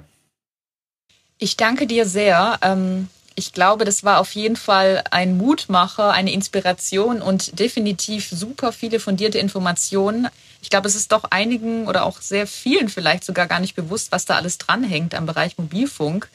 [1.37, 2.57] Ich danke dir sehr.
[2.63, 8.71] Ähm, ich glaube, das war auf jeden Fall ein Mutmacher, eine Inspiration und definitiv super
[8.71, 10.27] viele fundierte Informationen.
[10.61, 14.11] Ich glaube, es ist doch einigen oder auch sehr vielen vielleicht sogar gar nicht bewusst,
[14.11, 16.29] was da alles dranhängt am Bereich Mobilfunk.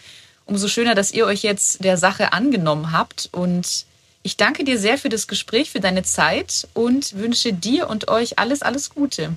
[0.44, 3.28] Umso schöner, dass ihr euch jetzt der Sache angenommen habt.
[3.32, 3.86] Und
[4.22, 8.38] ich danke dir sehr für das Gespräch, für deine Zeit und wünsche dir und euch
[8.38, 9.34] alles, alles Gute.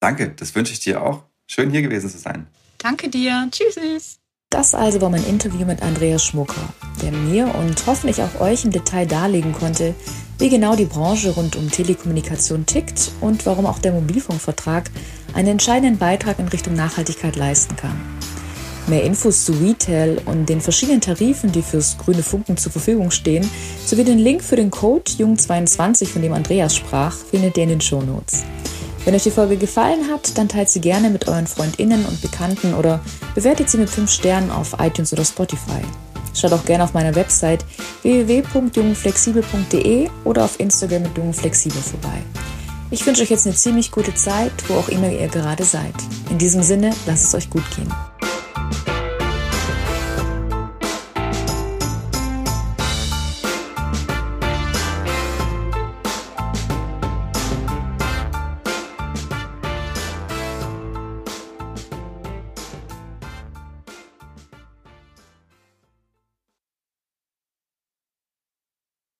[0.00, 1.22] Danke, das wünsche ich dir auch.
[1.46, 2.46] Schön hier gewesen zu sein.
[2.78, 3.48] Danke dir.
[3.50, 4.21] Tschüss.
[4.52, 8.70] Das also war mein Interview mit Andreas Schmucker, der mir und hoffentlich auch euch im
[8.70, 9.94] Detail darlegen konnte,
[10.38, 14.90] wie genau die Branche rund um Telekommunikation tickt und warum auch der Mobilfunkvertrag
[15.32, 17.98] einen entscheidenden Beitrag in Richtung Nachhaltigkeit leisten kann.
[18.88, 23.48] Mehr Infos zu Retail und den verschiedenen Tarifen, die fürs grüne Funken zur Verfügung stehen,
[23.86, 27.80] sowie den Link für den Code Jung22, von dem Andreas sprach, findet ihr in den
[27.80, 28.44] Shownotes.
[29.04, 32.74] Wenn euch die Folge gefallen hat, dann teilt sie gerne mit euren FreundInnen und Bekannten
[32.74, 33.00] oder
[33.34, 35.82] bewertet sie mit 5 Sternen auf iTunes oder Spotify.
[36.34, 37.64] Schaut auch gerne auf meiner Website
[38.02, 42.22] www.jungflexibel.de oder auf Instagram mit jungflexibel vorbei.
[42.90, 45.94] Ich wünsche euch jetzt eine ziemlich gute Zeit, wo auch immer ihr gerade seid.
[46.30, 47.92] In diesem Sinne, lasst es euch gut gehen.